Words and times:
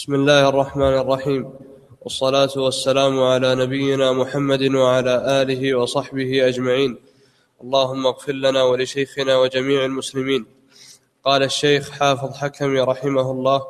بسم 0.00 0.14
الله 0.14 0.48
الرحمن 0.48 0.94
الرحيم. 0.98 1.52
والصلاة 2.00 2.50
والسلام 2.56 3.22
على 3.22 3.54
نبينا 3.54 4.12
محمد 4.12 4.62
وعلى 4.74 5.42
آله 5.42 5.74
وصحبه 5.74 6.48
أجمعين. 6.48 6.96
اللهم 7.62 8.06
اغفر 8.06 8.32
لنا 8.32 8.62
ولشيخنا 8.62 9.36
وجميع 9.36 9.84
المسلمين. 9.84 10.46
قال 11.24 11.42
الشيخ 11.42 11.90
حافظ 11.90 12.32
حكم 12.34 12.76
رحمه 12.76 13.30
الله 13.30 13.66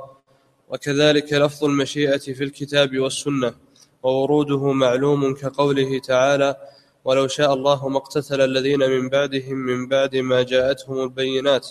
وكذلك 0.68 1.32
لفظ 1.32 1.64
المشيئة 1.64 2.18
في 2.36 2.44
الكتاب 2.44 2.98
والسنة 2.98 3.54
ووروده 4.02 4.72
معلوم 4.72 5.34
كقوله 5.34 5.98
تعالى 5.98 6.56
ولو 7.04 7.26
شاء 7.26 7.54
الله 7.54 7.88
ما 7.88 7.98
اقتتل 7.98 8.40
الذين 8.40 8.90
من 8.90 9.08
بعدهم 9.08 9.56
من 9.56 9.88
بعد 9.88 10.16
ما 10.16 10.42
جاءتهم 10.42 11.02
البينات 11.02 11.68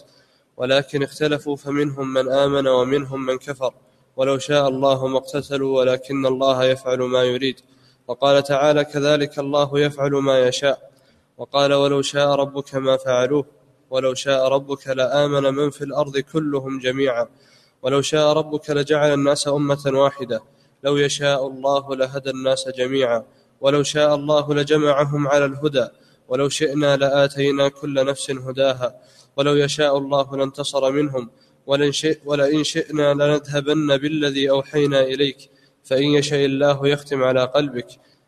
ولكن 0.58 1.04
اختلفوا 1.04 1.56
فمنهم 1.56 2.14
من 2.14 2.32
آمن 2.32 2.68
ومنهم 2.68 3.26
من 3.26 3.38
كفر 3.38 3.74
ولو 4.20 4.38
شاء 4.38 4.68
الله 4.68 5.08
ما 5.08 5.18
اقتتلوا 5.18 5.80
ولكن 5.80 6.26
الله 6.26 6.66
يفعل 6.66 7.00
ما 7.00 7.24
يريد. 7.24 7.60
وقال 8.08 8.44
تعالى 8.44 8.84
كذلك 8.86 9.40
الله 9.40 9.80
يفعل 9.80 10.12
ما 10.12 10.40
يشاء. 10.40 10.92
وقال 11.38 11.74
ولو 11.74 12.02
شاء 12.02 12.36
ربك 12.36 12.76
ما 12.76 12.98
فعلوه. 12.98 13.46
ولو 13.90 14.14
شاء 14.14 14.48
ربك 14.48 14.88
لآمن 14.88 15.44
من 15.44 15.70
في 15.70 15.84
الأرض 15.84 16.18
كلهم 16.18 16.80
جميعا. 16.80 17.28
ولو 17.82 18.02
شاء 18.02 18.34
ربك 18.34 18.70
لجعل 18.70 19.14
الناس 19.14 19.48
أمة 19.48 19.84
واحدة. 19.86 20.42
لو 20.84 20.98
يشاء 20.98 21.48
الله 21.48 21.96
لهدى 21.96 22.30
الناس 22.30 22.70
جميعا. 22.70 23.24
ولو 23.62 23.84
شاء 23.84 24.16
الله 24.16 24.54
لجمعهم 24.54 25.28
على 25.28 25.46
الهدى. 25.46 25.88
ولو 26.28 26.50
شئنا 26.50 26.98
لآتينا 26.98 27.68
كل 27.68 28.06
نفس 28.06 28.32
هداها. 28.32 28.96
ولو 29.38 29.56
يشاء 29.56 29.98
الله 29.98 30.38
لانتصر 30.38 30.92
منهم. 30.92 31.30
ولن 31.70 31.92
شئ 31.92 32.18
ولئن 32.26 32.64
شئنا 32.64 33.14
لنذهبن 33.14 33.98
بالذي 33.98 34.50
أوحينا 34.50 35.02
إليك. 35.02 35.38
فإن 35.84 36.04
يشاء 36.04 36.46
الله 36.46 36.88
يختم 36.88 37.24
على 37.24 37.44
قلبك. 37.46 37.88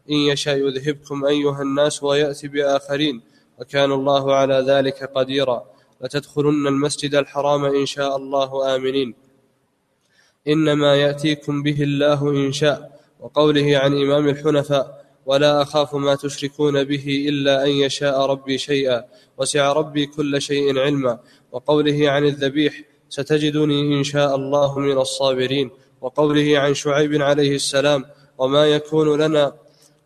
إن 0.09 0.15
يشاء 0.15 0.57
يذهبكم 0.57 1.25
أيها 1.25 1.61
الناس 1.61 2.03
ويأتي 2.03 2.47
بآخرين. 2.47 3.21
وكان 3.59 3.91
الله 3.91 4.35
على 4.35 4.65
ذلك 4.67 5.03
قديرا. 5.03 5.65
لتدخلن 6.01 6.67
المسجد 6.67 7.15
الحرام 7.15 7.65
إن 7.65 7.85
شاء 7.85 8.15
الله 8.15 8.75
آمنين. 8.75 9.13
إنما 10.47 10.95
يأتيكم 10.95 11.63
به 11.63 11.83
الله 11.83 12.29
إن 12.29 12.51
شاء. 12.51 13.01
وقوله 13.19 13.77
عن 13.77 13.91
إمام 14.03 14.29
الحنفاء 14.29 15.05
ولا 15.25 15.61
أخاف 15.61 15.95
ما 15.95 16.15
تشركون 16.15 16.83
به 16.83 17.25
إلا 17.29 17.65
أن 17.65 17.69
يشاء 17.69 18.19
ربي 18.21 18.57
شيئا. 18.57 19.05
وسع 19.37 19.73
ربي 19.73 20.05
كل 20.05 20.41
شيء 20.41 20.79
علما. 20.79 21.19
وقوله 21.51 22.09
عن 22.09 22.25
الذبيح 22.25 22.90
ستجدني 23.15 23.79
إن 23.99 24.03
شاء 24.03 24.31
الله 24.39 24.79
من 24.79 24.97
الصابرين. 25.05 25.67
وقوله 26.01 26.59
عن 26.59 26.73
شعيب 26.73 27.21
عليه 27.21 27.55
السلام 27.55 28.05
وما 28.37 28.63
يكون 28.65 29.21
لنا 29.21 29.45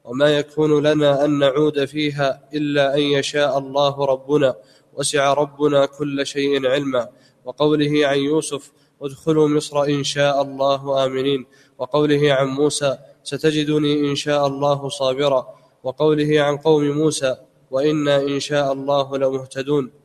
وما 0.06 0.30
يكون 0.39 0.72
لنا 0.88 1.26
أن 1.26 1.39
نعود 1.39 1.86
فيها 1.86 2.30
إلا 2.53 2.95
أن 2.98 3.02
يشاء 3.17 3.58
الله 3.58 4.06
ربنا. 4.06 4.56
وسع 4.94 5.33
ربنا 5.33 5.86
كل 5.86 6.26
شيء 6.26 6.67
علما. 6.67 7.03
وقوله 7.45 8.08
عن 8.08 8.17
يوسف 8.17 8.72
ادخلوا 9.02 9.48
مصر 9.48 9.83
إن 9.83 10.03
شاء 10.03 10.42
الله 10.42 11.06
آمنين. 11.06 11.45
وقوله 11.78 12.33
عن 12.33 12.48
موسى 12.48 12.98
ستجدني 13.23 13.94
إن 14.09 14.16
شاء 14.16 14.48
الله 14.48 14.89
صابرا. 14.89 15.42
وقوله 15.83 16.42
عن 16.42 16.58
قوم 16.58 16.83
موسى 17.02 17.36
وإنا 17.72 18.16
إن 18.22 18.39
شاء 18.39 18.73
الله 18.73 19.17
لمهتدون. 19.17 20.05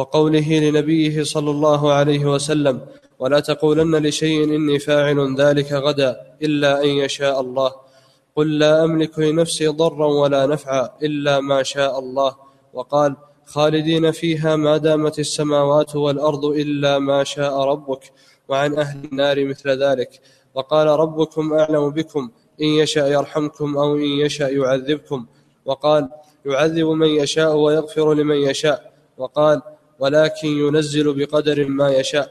وقوله 0.00 0.48
لنبيه 0.64 1.22
صلى 1.22 1.50
الله 1.50 1.92
عليه 1.92 2.24
وسلم 2.24 2.80
ولا 3.18 3.40
تقولن 3.40 4.06
لشيء 4.06 4.44
إني 4.44 4.78
فاعل 4.78 5.18
ذلك 5.36 5.72
غدا 5.72 6.10
إلا 6.42 6.84
أن 6.84 6.88
يشاء 6.88 7.40
الله. 7.40 7.72
قل 8.36 8.58
لا 8.58 8.84
أملك 8.84 9.18
لنفسي 9.18 9.66
ضرا 9.68 10.06
ولا 10.06 10.46
نفعا 10.46 10.90
إلا 11.02 11.40
ما 11.40 11.62
شاء 11.62 11.98
الله. 11.98 12.36
وقال 12.72 13.16
خالدين 13.46 14.10
فيها 14.10 14.56
ما 14.56 14.76
دامت 14.76 15.18
السماوات 15.18 15.96
والأرض 15.96 16.44
إلا 16.44 16.98
ما 16.98 17.24
شاء 17.24 17.60
ربك 17.60 18.12
وعن 18.48 18.78
أهل 18.78 18.98
النار 19.12 19.44
مثل 19.44 19.68
ذلك. 19.84 20.20
وقال 20.54 20.86
ربكم 20.86 21.52
أعلم 21.52 21.90
بكم 21.90 22.30
إن 22.62 22.66
يشاء 22.66 23.12
يرحمكم 23.12 23.76
أو 23.76 23.96
إن 23.96 24.12
يشاء 24.24 24.56
يعذبكم. 24.56 25.26
وقال 25.64 26.08
يعذب 26.46 26.86
من 26.86 27.08
يشاء 27.08 27.56
ويغفر 27.56 28.14
لمن 28.14 28.36
يشاء. 28.36 28.92
وقال 29.18 29.62
ولكن 30.00 30.48
ينزل 30.48 31.14
بقدر 31.14 31.66
ما 31.68 31.88
يشاء. 31.90 32.30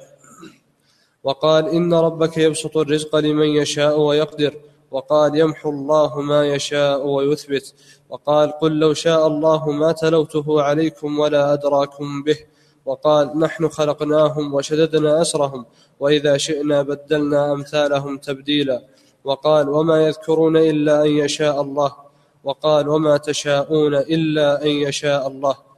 وقال 1.24 1.70
إن 1.70 1.94
ربك 1.94 2.38
يبسط 2.38 2.78
الرزق 2.78 3.16
لمن 3.16 3.48
يشاء 3.48 4.00
ويقدر. 4.00 4.54
وقال 4.92 5.40
يمحو 5.40 5.70
الله 5.70 6.22
ما 6.22 6.48
يشاء 6.48 7.08
ويثبت. 7.08 7.74
وقال 8.10 8.52
قل 8.52 8.80
لو 8.80 8.94
شاء 8.94 9.28
الله 9.28 9.72
ما 9.72 9.92
تلوته 9.92 10.62
عليكم 10.62 11.20
ولا 11.20 11.54
أدراكم 11.54 12.24
به. 12.24 12.38
وقال 12.86 13.40
نحن 13.40 13.68
خلقناهم 13.68 14.54
وشددنا 14.54 15.22
أسرهم 15.22 15.66
وإذا 16.00 16.38
شئنا 16.38 16.82
بدلنا 16.82 17.54
أمثالهم 17.54 18.18
تبديلا. 18.18 18.82
وقال 19.24 19.70
وما 19.70 20.08
يذكرون 20.08 20.58
إلا 20.58 21.06
أن 21.06 21.12
يشاء 21.12 21.62
الله. 21.62 21.92
وقال 22.44 22.90
وما 22.90 23.18
تشاءون 23.18 23.96
إلا 23.96 24.64
أن 24.64 24.70
يشاء 24.70 25.28
الله. 25.28 25.69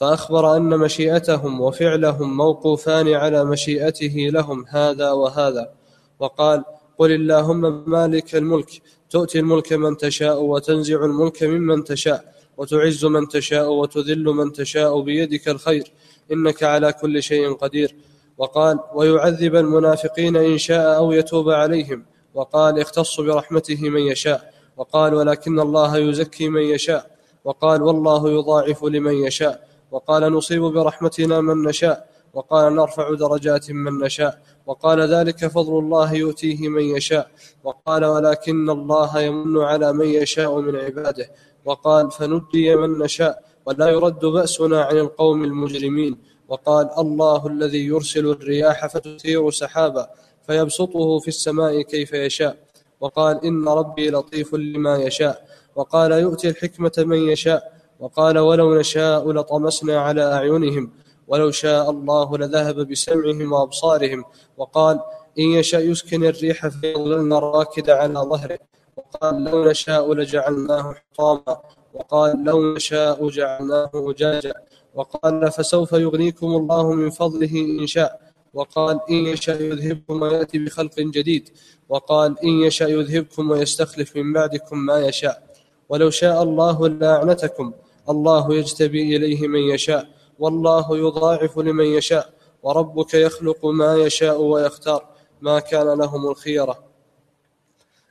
فأخبر 0.00 0.56
أن 0.56 0.78
مشيئتهم 0.78 1.60
وفعلهم 1.60 2.36
موقوفان 2.36 3.08
على 3.08 3.44
مشيئته 3.44 4.28
لهم 4.32 4.64
هذا 4.68 5.10
وهذا. 5.10 5.70
وقال 6.18 6.64
قل 6.98 7.12
اللهم 7.12 7.84
مالك 7.86 8.36
الملك 8.36 8.82
تؤتي 9.10 9.38
الملك 9.38 9.72
من 9.72 9.96
تشاء 9.96 10.42
وتنزع 10.42 11.04
الملك 11.04 11.42
ممن 11.42 11.84
تشاء 11.84 12.34
وتعز 12.56 13.04
من 13.04 13.28
تشاء 13.28 13.72
وتذل 13.72 14.24
من 14.24 14.52
تشاء 14.52 15.00
بيدك 15.00 15.48
الخير 15.48 15.92
إنك 16.32 16.62
على 16.62 16.92
كل 16.92 17.22
شيء 17.22 17.52
قدير. 17.52 17.96
وقال 18.38 18.78
ويعذب 18.94 19.56
المنافقين 19.56 20.36
إن 20.36 20.58
شاء 20.58 20.96
أو 20.96 21.12
يتوب 21.12 21.50
عليهم. 21.50 22.04
وقال 22.34 22.78
يختص 22.78 23.20
برحمته 23.20 23.88
من 23.88 24.00
يشاء. 24.00 24.52
وقال 24.76 25.14
ولكن 25.14 25.60
الله 25.60 25.98
يزكي 25.98 26.48
من 26.48 26.62
يشاء. 26.62 27.10
وقال 27.44 27.82
والله 27.82 28.30
يضاعف 28.30 28.84
لمن 28.84 29.14
يشاء. 29.14 29.67
وقال 29.90 30.32
نصيب 30.32 30.62
برحمتنا 30.62 31.40
من 31.40 31.62
نشاء 31.68 32.08
وقال 32.34 32.74
نرفع 32.74 33.14
درجات 33.14 33.70
من 33.70 33.98
نشاء 33.98 34.42
وقال 34.66 35.00
ذلك 35.00 35.46
فضل 35.46 35.78
الله 35.78 36.14
يؤتيه 36.14 36.68
من 36.68 36.82
يشاء 36.82 37.30
وقال 37.64 38.04
ولكن 38.04 38.70
الله 38.70 39.20
يمن 39.20 39.58
على 39.58 39.92
من 39.92 40.06
يشاء 40.06 40.60
من 40.60 40.76
عباده 40.76 41.30
وقال 41.64 42.10
فنجي 42.10 42.76
من 42.76 42.98
نشاء 42.98 43.42
ولا 43.66 43.88
يرد 43.88 44.24
بأسنا 44.24 44.82
عن 44.82 44.96
القوم 44.98 45.44
المجرمين 45.44 46.18
وقال 46.48 46.90
الله 46.98 47.46
الذي 47.46 47.86
يرسل 47.86 48.26
الرياح 48.26 48.86
فتثير 48.86 49.50
سحابا 49.50 50.10
فيبسطه 50.46 51.18
في 51.18 51.28
السماء 51.28 51.82
كيف 51.82 52.12
يشاء 52.12 52.56
وقال 53.00 53.44
إن 53.44 53.68
ربي 53.68 54.10
لطيف 54.10 54.54
لما 54.54 54.96
يشاء 54.96 55.48
وقال 55.76 56.12
يؤتي 56.12 56.48
الحكمة 56.48 56.92
من 56.98 57.28
يشاء 57.28 57.77
وقال 58.00 58.38
ولو 58.38 58.78
نشاء 58.78 59.32
لطمسنا 59.32 60.00
على 60.00 60.32
أعينهم 60.32 60.90
ولو 61.28 61.50
شاء 61.50 61.90
الله 61.90 62.38
لذهب 62.38 62.76
بسمعهم 62.88 63.52
وأبصارهم. 63.52 64.24
وقال 64.56 65.00
إن 65.38 65.44
يشاء 65.44 65.80
يسكن 65.80 66.24
الريح 66.24 66.68
فيظللن 66.68 67.32
الراكد 67.32 67.90
على 67.90 68.14
ظهره. 68.14 68.58
وقال 68.96 69.44
لو 69.44 69.64
نشاء 69.70 70.14
لجعلناه 70.14 70.94
حطاما. 70.94 71.60
وقال 71.94 72.44
لو 72.44 72.74
نشاء 72.74 73.28
جعلناه 73.28 73.90
أجاجا. 73.94 74.52
وقال 74.94 75.52
فسوف 75.52 75.92
يغنيكم 75.92 76.46
الله 76.46 76.92
من 76.92 77.10
فضله 77.10 77.54
إن 77.80 77.86
شاء. 77.86 78.20
وقال 78.54 79.00
إن 79.10 79.14
يشاء 79.14 79.62
يذهبكم 79.62 80.22
ويأتي 80.22 80.58
بخلق 80.58 81.00
جديد. 81.00 81.48
وقال 81.88 82.36
إن 82.44 82.48
يشاء 82.48 82.90
يذهبكم 82.90 83.50
ويستخلف 83.50 84.16
من 84.16 84.32
بعدكم 84.32 84.78
ما 84.78 84.98
يشاء. 84.98 85.42
ولو 85.88 86.10
شاء 86.10 86.42
الله 86.42 86.88
لأعنتكم. 86.88 87.72
الله 88.10 88.54
يجتبي 88.54 89.16
إليه 89.16 89.48
من 89.48 89.60
يشاء 89.60 90.08
والله 90.38 90.96
يضاعف 90.96 91.58
لمن 91.58 91.84
يشاء 91.84 92.32
وربك 92.62 93.14
يخلق 93.14 93.66
ما 93.66 93.96
يشاء 93.96 94.40
ويختار 94.40 95.04
ما 95.40 95.60
كان 95.60 95.98
لهم 95.98 96.28
الخيرة. 96.28 96.78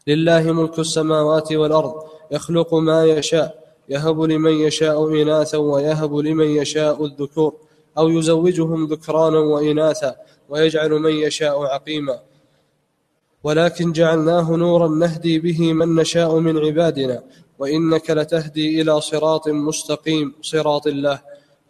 لله 0.07 0.51
ملك 0.51 0.79
السماوات 0.79 1.51
والأرض 1.51 2.03
يخلق 2.31 2.73
ما 2.73 3.05
يشاء 3.05 3.73
يهب 3.89 4.21
لمن 4.21 4.51
يشاء 4.51 5.07
إناثا 5.21 5.57
ويهب 5.57 6.15
لمن 6.15 6.45
يشاء 6.45 7.05
الذكور 7.05 7.53
أو 7.97 8.09
يزوجهم 8.09 8.85
ذكرانا 8.85 9.39
وإناثا 9.39 10.15
ويجعل 10.49 10.91
من 10.91 11.11
يشاء 11.11 11.63
عقيما. 11.63 12.19
ولكن 13.43 13.91
جعلناه 13.91 14.51
نورا 14.51 14.87
نهدي 14.87 15.39
به 15.39 15.73
من 15.73 15.95
نشاء 15.95 16.39
من 16.39 16.57
عبادنا 16.57 17.23
وإنك 17.59 18.09
لتهدي 18.09 18.81
إلى 18.81 19.01
صراط 19.01 19.47
مستقيم 19.47 20.35
صراط 20.41 20.87
الله. 20.87 21.19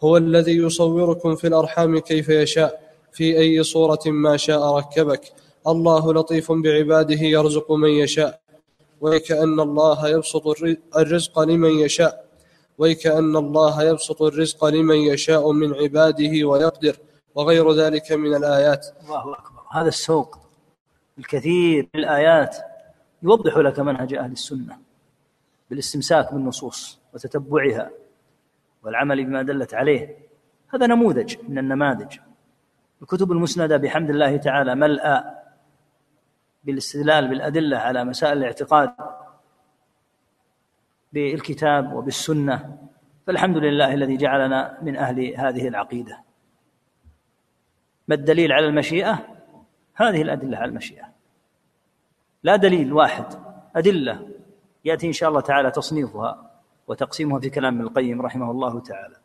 هو 0.04 0.18
الذي 0.18 0.58
يصوركم 0.58 1.36
في 1.36 1.48
الأرحام 1.48 2.00
كيف 2.00 2.30
يشاء 2.30 2.82
في 3.12 3.40
أي 3.40 3.64
صورة 3.64 4.00
ما 4.06 4.38
شاء 4.38 4.78
ركبك. 4.78 5.22
الله 5.68 6.14
لطيف 6.14 6.52
بعباده 6.52 7.22
يرزق 7.22 7.72
من 7.72 7.90
يشاء. 7.90 8.40
وكأن 9.02 9.60
الله 9.60 10.10
يبسط 10.10 10.48
الرزق 10.98 11.40
لمن 11.40 11.70
يشاء. 11.70 12.26
وكأن 12.78 13.36
الله 13.36 13.84
يبسط 13.84 14.22
الرزق 14.22 14.66
لمن 14.66 14.96
يشاء 14.96 15.52
من 15.52 15.74
عباده 15.74 16.48
ويقدر. 16.48 16.96
وغير 17.36 17.72
ذلك 17.72 18.12
من 18.12 18.36
الآيات. 18.36 18.88
الله 19.04 19.34
أكبر. 19.34 19.62
هذا 19.72 19.88
السوق 19.88 20.38
الكثير 21.20 21.90
من 21.96 22.00
الآيات 22.04 22.58
يوضح 23.24 23.58
لك 23.58 23.80
منهج 23.80 24.14
أهل 24.14 24.32
السنة. 24.32 24.87
بالاستمساك 25.70 26.34
بالنصوص 26.34 27.02
وتتبعها 27.14 27.92
والعمل 28.84 29.26
بما 29.26 29.42
دلت 29.42 29.74
عليه 29.74 30.18
هذا 30.74 30.88
نموذج 30.88 31.36
من 31.50 31.58
النماذج. 31.58 32.18
الكتب 33.02 33.32
المسندة 33.32 33.78
بحمد 33.78 34.10
الله 34.10 34.38
تعالى 34.38 34.76
ملأى 34.76 35.24
بالاستدلال 36.64 37.28
بالأدلة 37.28 37.78
على 37.78 38.04
مسائل 38.04 38.38
الاعتقاد 38.38 38.94
بالكتاب 41.14 41.94
وبالسنة 41.94 42.78
فالحمد 43.28 43.58
لله 43.58 43.94
الذي 43.94 44.18
جعلنا 44.18 44.78
من 44.82 44.98
أهل 44.98 45.36
هذه 45.38 45.68
العقيدة. 45.68 46.24
ما 48.08 48.16
الدليل 48.16 48.52
على 48.52 48.66
المشيئة؟ 48.66 49.28
هذه 49.96 50.22
الأدلة 50.22 50.58
على 50.58 50.70
المشيئة. 50.70 51.14
لا 52.44 52.56
دليل 52.56 52.94
واحد 52.94 53.26
أدلة. 53.76 54.28
يأتي 54.88 55.08
إن 55.08 55.14
شاء 55.14 55.30
الله 55.30 55.42
تعالى 55.42 55.72
تصنيفها 55.72 56.52
وتقسيمها 56.88 57.40
في 57.40 57.50
كلام 57.50 57.76
ابن 57.76 57.88
القيم 57.88 58.22
رحمه 58.22 58.52
الله 58.52 58.80
تعالى. 58.80 59.16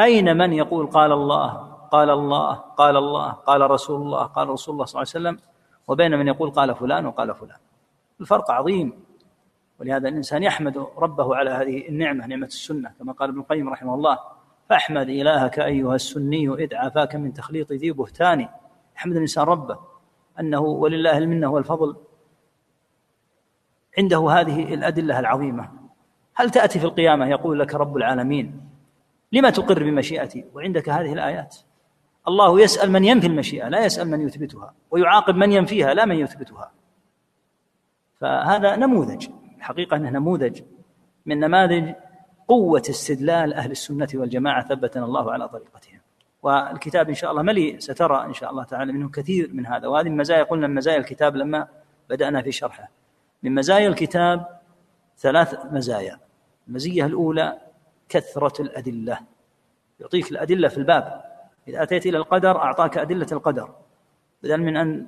أين 0.00 0.36
من 0.36 0.52
يقول 0.52 0.86
قال 0.86 1.12
الله 1.12 1.48
قال 1.92 2.10
الله 2.10 2.52
قال 2.52 2.96
الله 2.96 3.30
قال 3.30 3.70
رسول 3.70 4.02
الله 4.02 4.22
قال 4.24 4.48
رسول 4.48 4.72
الله 4.72 4.84
صلى 4.84 5.02
الله 5.02 5.12
عليه 5.14 5.20
وسلم 5.28 5.48
وبين 5.88 6.18
من 6.18 6.26
يقول 6.28 6.50
قال 6.50 6.74
فلان 6.74 7.06
وقال 7.06 7.34
فلان؟ 7.34 7.58
الفرق 8.20 8.50
عظيم. 8.50 9.04
ولهذا 9.80 10.08
الإنسان 10.08 10.42
يحمد 10.42 10.86
ربه 10.98 11.36
على 11.36 11.50
هذه 11.50 11.88
النعمة 11.88 12.26
نعمة 12.26 12.46
السنة 12.46 12.92
كما 12.98 13.12
قال 13.12 13.28
ابن 13.28 13.40
القيم 13.40 13.68
رحمه 13.68 13.94
الله 13.94 14.18
فاحمد 14.68 15.08
إلهك 15.08 15.58
أيها 15.58 15.94
السني 15.94 16.54
إذ 16.54 16.74
عافاك 16.74 17.16
من 17.16 17.32
تخليط 17.32 17.72
ذي 17.72 17.92
بهتان 17.92 18.48
يحمد 18.96 19.16
الإنسان 19.16 19.44
ربه 19.44 19.78
أنه 20.40 20.60
ولله 20.60 21.18
المنة 21.18 21.50
والفضل. 21.50 21.96
عنده 23.98 24.30
هذه 24.30 24.74
الأدلة 24.74 25.18
العظيمة. 25.18 25.70
هل 26.34 26.50
تأتي 26.50 26.78
في 26.78 26.84
القيامة 26.84 27.26
يقول 27.26 27.60
لك 27.60 27.74
رب 27.74 27.96
العالمين 27.96 28.60
لما 29.32 29.50
تقر 29.50 29.82
بمشيئتي؟ 29.82 30.44
وعندك 30.54 30.88
هذه 30.88 31.12
الآيات. 31.12 31.56
الله 32.28 32.60
يسأل 32.60 32.90
من 32.90 33.04
ينفي 33.04 33.26
المشيئة 33.26 33.68
لا 33.68 33.84
يسأل 33.84 34.10
من 34.10 34.20
يثبتها 34.20 34.74
ويعاقب 34.90 35.34
من 35.34 35.52
ينفيها 35.52 35.94
لا 35.94 36.04
من 36.04 36.16
يثبتها. 36.16 36.72
فهذا 38.20 38.76
نموذج 38.76 39.28
الحقيقة 39.58 39.96
أنه 39.96 40.10
نموذج 40.10 40.60
من 41.26 41.40
نماذج 41.40 41.94
قوة 42.48 42.82
استدلال 42.90 43.54
أهل 43.54 43.70
السنة 43.70 44.08
والجماعة 44.14 44.68
ثبتنا 44.68 45.04
الله 45.04 45.32
على 45.32 45.48
طريقتهم. 45.48 46.00
والكتاب 46.42 47.08
إن 47.08 47.14
شاء 47.14 47.30
الله 47.30 47.42
مليء 47.42 47.78
سترى 47.78 48.24
إن 48.24 48.32
شاء 48.32 48.50
الله 48.50 48.64
تعالى 48.64 48.92
منه 48.92 49.10
كثير 49.10 49.50
من 49.52 49.66
هذا. 49.66 49.88
وهذه 49.88 50.08
مزايا 50.08 50.42
قلنا 50.42 50.66
مزايا 50.66 50.98
الكتاب 50.98 51.36
لما 51.36 51.68
بدأنا 52.10 52.42
في 52.42 52.52
شرحه. 52.52 52.88
من 53.42 53.54
مزايا 53.54 53.88
الكتاب 53.88 54.60
ثلاث 55.18 55.54
مزايا. 55.64 56.20
المزية 56.68 57.06
الأولى 57.06 57.60
كثرة 58.08 58.62
الأدلة. 58.62 59.20
يعطيك 60.00 60.30
الأدلة 60.30 60.68
في 60.68 60.78
الباب. 60.78 61.24
إذا 61.68 61.82
أتيت 61.82 62.06
إلى 62.06 62.16
القدر 62.16 62.56
أعطاك 62.56 62.98
أدلة 62.98 63.26
القدر. 63.32 63.74
بدل 64.42 64.60
من 64.60 64.76
أن 64.76 65.06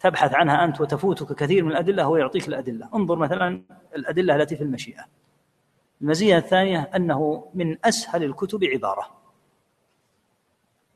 تبحث 0.00 0.34
عنها 0.34 0.64
أنت 0.64 0.80
وتفوتك 0.80 1.32
كثير 1.32 1.64
من 1.64 1.70
الأدلة 1.70 2.04
هو 2.04 2.16
يعطيك 2.16 2.48
الأدلة. 2.48 2.88
انظر 2.94 3.16
مثلا 3.16 3.62
الأدلة 3.96 4.36
التي 4.36 4.56
في 4.56 4.64
المشيئة. 4.64 5.04
المزية 6.02 6.36
الثانية 6.36 6.90
أنه 6.94 7.50
من 7.54 7.76
أسهل 7.84 8.24
الكتب 8.24 8.64
عبارة. 8.64 9.16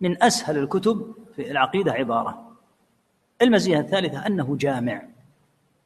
من 0.01 0.23
أسهل 0.23 0.59
الكتب 0.59 1.15
في 1.37 1.51
العقيدة 1.51 1.93
عبارة. 1.93 2.57
المزية 3.43 3.81
الثالثة 3.81 4.27
أنه 4.27 4.57
جامع. 4.57 5.10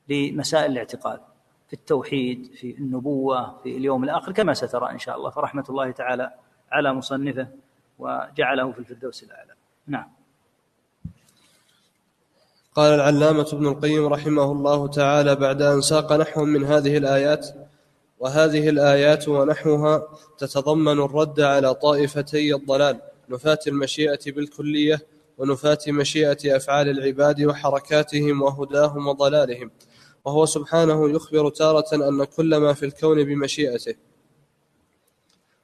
لمسائل 0.09 0.73
الاعتقاد 0.73 1.21
في 1.69 1.73
التوحيد 1.73 2.51
في 2.55 2.79
النبوة 2.79 3.59
في 3.63 3.77
اليوم 3.77 4.05
الآخر 4.05 4.33
كما 4.33 4.55
سترى 4.55 4.91
إن 4.91 4.99
شاء 4.99 5.17
الله 5.17 5.31
فرحمة 5.31 5.65
الله 5.71 5.91
تعالى 5.91 6.31
على 6.73 6.95
مصنفه 6.95 7.49
وجعله 7.99 8.73
في 8.73 8.79
الفردوس 8.79 9.23
الأعلى. 9.23 9.53
نعم. 9.87 10.09
قال 12.75 12.95
العلامة 12.95 13.49
ابن 13.53 13.67
القيم 13.69 14.07
رحمه 14.07 14.53
الله 14.53 14.89
تعالى 14.89 15.35
بعد 15.35 15.63
أن 15.63 15.81
ساق 15.81 16.13
نحو 16.13 16.45
من 16.45 16.65
هذه 16.65 16.97
الآيات 16.97 17.49
وهذه 18.19 18.69
الآيات 18.69 19.29
ونحوها 19.29 20.03
تتضمن 20.39 21.01
الرد 21.05 21.41
على 21.41 21.75
طائفتي 21.75 22.55
الضلال 22.55 23.01
نفاة 23.29 23.59
المشيئة 23.67 24.33
بالكلية 24.33 25.01
ونفاة 25.39 25.79
مشيئة 25.89 26.57
أفعال 26.57 26.89
العباد 26.89 27.43
وحركاتهم 27.43 28.43
وهداهم 28.43 29.09
وضلالهم. 29.09 29.71
وهو 30.25 30.47
سبحانه 30.47 31.11
يخبر 31.11 31.49
تارة 31.49 31.95
أن 32.09 32.25
كل 32.25 32.57
ما 32.57 32.73
في 32.73 32.87
الكون 32.87 33.25
بمشيئته 33.25 33.95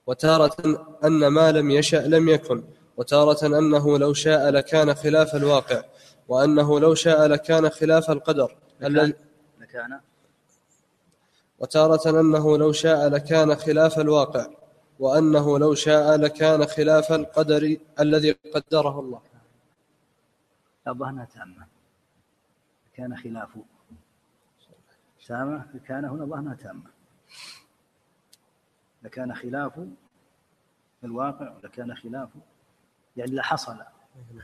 وتارة 0.06 0.86
أن 1.04 1.26
ما 1.26 1.52
لم 1.52 1.70
يشأ 1.70 1.96
لم 1.96 2.28
يكن 2.28 2.64
وتارة 2.96 3.46
أنه 3.58 3.98
لو 3.98 4.12
شاء 4.12 4.50
لكان 4.50 4.94
خلاف 4.94 5.34
الواقع 5.34 5.82
وأنه 6.28 6.80
لو 6.80 6.94
شاء 6.94 7.26
لكان 7.26 7.68
خلاف 7.68 8.10
القدر. 8.10 8.56
لكان, 8.80 9.12
لكان. 9.60 10.00
وتارة 11.58 12.20
أنه 12.20 12.58
لو 12.58 12.72
شاء 12.72 13.08
لكان 13.08 13.54
خلاف 13.54 13.98
الواقع 13.98 14.46
وأنه 14.98 15.58
لو 15.58 15.74
شاء 15.74 16.16
لكان 16.16 16.66
خلاف 16.66 17.12
القدر 17.12 17.76
الذي 18.00 18.32
قدره 18.54 19.00
الله. 19.00 19.20
أظهنا 20.86 21.28
تامة 21.34 21.66
كان 22.96 23.16
خلافه 23.16 23.64
تامة 25.26 25.64
كان 25.88 26.04
هنا 26.04 26.24
ظهنا 26.24 26.54
تامة 26.54 26.90
لكان 29.02 29.34
خلاف 29.34 29.72
الواقع 31.04 31.56
ولكان 31.56 31.94
خلاف 31.94 32.28
يعني 33.16 33.32
لحصل 33.32 33.76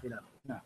خلاف. 0.02 0.20
نعم. 0.46 0.60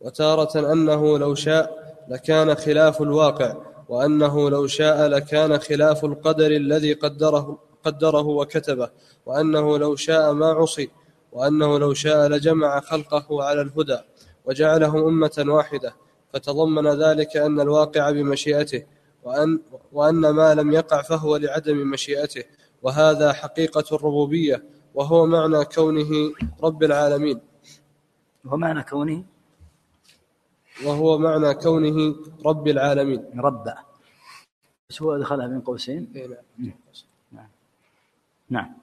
وتارة 0.00 0.72
أنه 0.72 1.18
لو 1.18 1.34
شاء 1.34 1.96
لكان 2.08 2.54
خلاف 2.54 3.02
الواقع 3.02 3.56
وأنه 3.88 4.50
لو 4.50 4.66
شاء 4.66 5.08
لكان 5.08 5.58
خلاف 5.58 6.04
القدر 6.04 6.46
الذي 6.46 6.92
قدره 6.92 7.58
قدره 7.84 8.26
وكتبه 8.26 8.90
وأنه 9.26 9.78
لو 9.78 9.96
شاء 9.96 10.32
ما 10.32 10.46
عصي 10.46 10.90
وأنه 11.32 11.78
لو 11.78 11.94
شاء 11.94 12.28
لجمع 12.28 12.80
خلقه 12.80 13.44
على 13.44 13.60
الهدى 13.60 13.98
وجعلهم 14.44 15.06
أمة 15.06 15.44
واحدة. 15.48 15.94
فتضمن 16.32 16.86
ذلك 16.88 17.36
أن 17.36 17.60
الواقع 17.60 18.10
بمشيئته 18.10 18.84
وأن, 19.24 19.60
وأن 19.92 20.30
ما 20.30 20.54
لم 20.54 20.72
يقع 20.72 21.02
فهو 21.02 21.36
لعدم 21.36 21.90
مشيئته 21.90 22.44
وهذا 22.82 23.32
حقيقة 23.32 23.84
الربوبية 23.96 24.64
وهو 24.94 25.26
معنى 25.26 25.64
كونه 25.64 26.10
رب 26.62 26.82
العالمين. 26.82 27.40
ومعنى 28.44 28.82
كونه 28.82 29.24
وهو 30.84 31.18
معنى 31.18 31.54
كونه 31.54 32.16
رب 32.46 32.68
العالمين. 32.68 33.24
رب. 33.36 33.74
بس 34.90 35.02
هو 35.02 35.18
دخلها 35.18 35.46
بين 35.46 35.60
قوسين؟ 35.60 36.12
إيه، 36.16 36.26
نعم. 36.58 36.72
نعم. 37.32 37.48
نعم. 38.50 38.74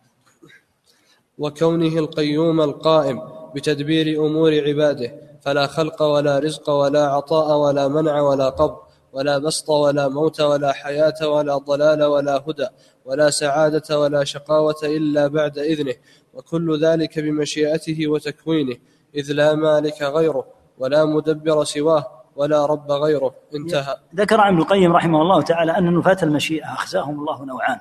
وكونه 1.37 1.99
القيوم 1.99 2.61
القائم 2.61 3.21
بتدبير 3.55 4.25
أمور 4.25 4.61
عباده 4.67 5.24
فلا 5.45 5.67
خلق 5.67 6.01
ولا 6.01 6.39
رزق 6.39 6.69
ولا 6.69 7.07
عطاء 7.07 7.57
ولا 7.57 7.87
منع 7.87 8.21
ولا 8.21 8.49
قبض 8.49 8.77
ولا 9.13 9.37
بسط 9.37 9.69
ولا 9.69 10.07
موت 10.07 10.41
ولا 10.41 10.71
حياة 10.73 11.27
ولا 11.27 11.57
ضلال 11.57 12.03
ولا 12.03 12.43
هدى 12.47 12.67
ولا 13.05 13.29
سعادة 13.29 13.99
ولا 13.99 14.23
شقاوة 14.23 14.75
إلا 14.83 15.27
بعد 15.27 15.57
إذنه 15.57 15.93
وكل 16.33 16.79
ذلك 16.85 17.19
بمشيئته 17.19 18.07
وتكوينه 18.07 18.75
إذ 19.15 19.31
لا 19.31 19.55
مالك 19.55 20.01
غيره 20.01 20.47
ولا 20.77 21.05
مدبر 21.05 21.63
سواه 21.63 22.23
ولا 22.35 22.65
رب 22.65 22.91
غيره 22.91 23.35
انتهى. 23.55 23.95
ذكر 24.15 24.47
ابن 24.47 24.57
القيم 24.57 24.93
رحمه 24.93 25.21
الله 25.21 25.41
تعالى 25.41 25.77
أن 25.77 25.97
نفاة 25.97 26.17
المشيئة 26.23 26.73
أخزاهم 26.73 27.19
الله 27.19 27.45
نوعان. 27.45 27.79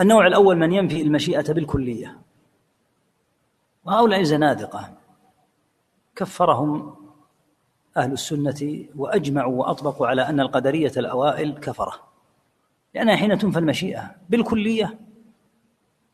النوع 0.00 0.26
الأول 0.26 0.56
من 0.56 0.72
ينفي 0.72 1.02
المشيئة 1.02 1.52
بالكلية. 1.52 2.18
وهؤلاء 3.84 4.22
زنادقة. 4.22 5.01
كفرهم 6.16 6.94
أهل 7.96 8.12
السنة 8.12 8.84
وأجمعوا 8.96 9.60
وأطبقوا 9.60 10.06
على 10.06 10.28
أن 10.28 10.40
القدرية 10.40 10.92
الأوائل 10.96 11.58
كفرة. 11.58 11.94
لأنها 12.94 13.16
حين 13.16 13.38
تنفى 13.38 13.58
المشيئة 13.58 14.14
بالكلية 14.28 14.98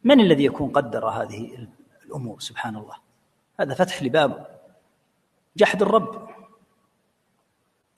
من 0.04 0.20
الذي 0.20 0.44
يكون 0.44 0.70
قدر 0.70 1.08
هذه 1.08 1.68
الأمور؟ 2.06 2.40
سبحان 2.40 2.76
الله. 2.76 2.94
هذا 3.60 3.74
فتح 3.74 4.02
لباب 4.02 4.46
جحد 5.56 5.82
الرب. 5.82 6.28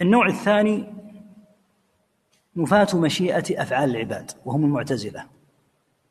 النوع 0.00 0.26
الثاني 0.26 0.95
نفاة 2.57 2.88
مشيئة 2.95 3.62
أفعال 3.62 3.90
العباد 3.90 4.30
وهم 4.45 4.64
المعتزلة. 4.64 5.26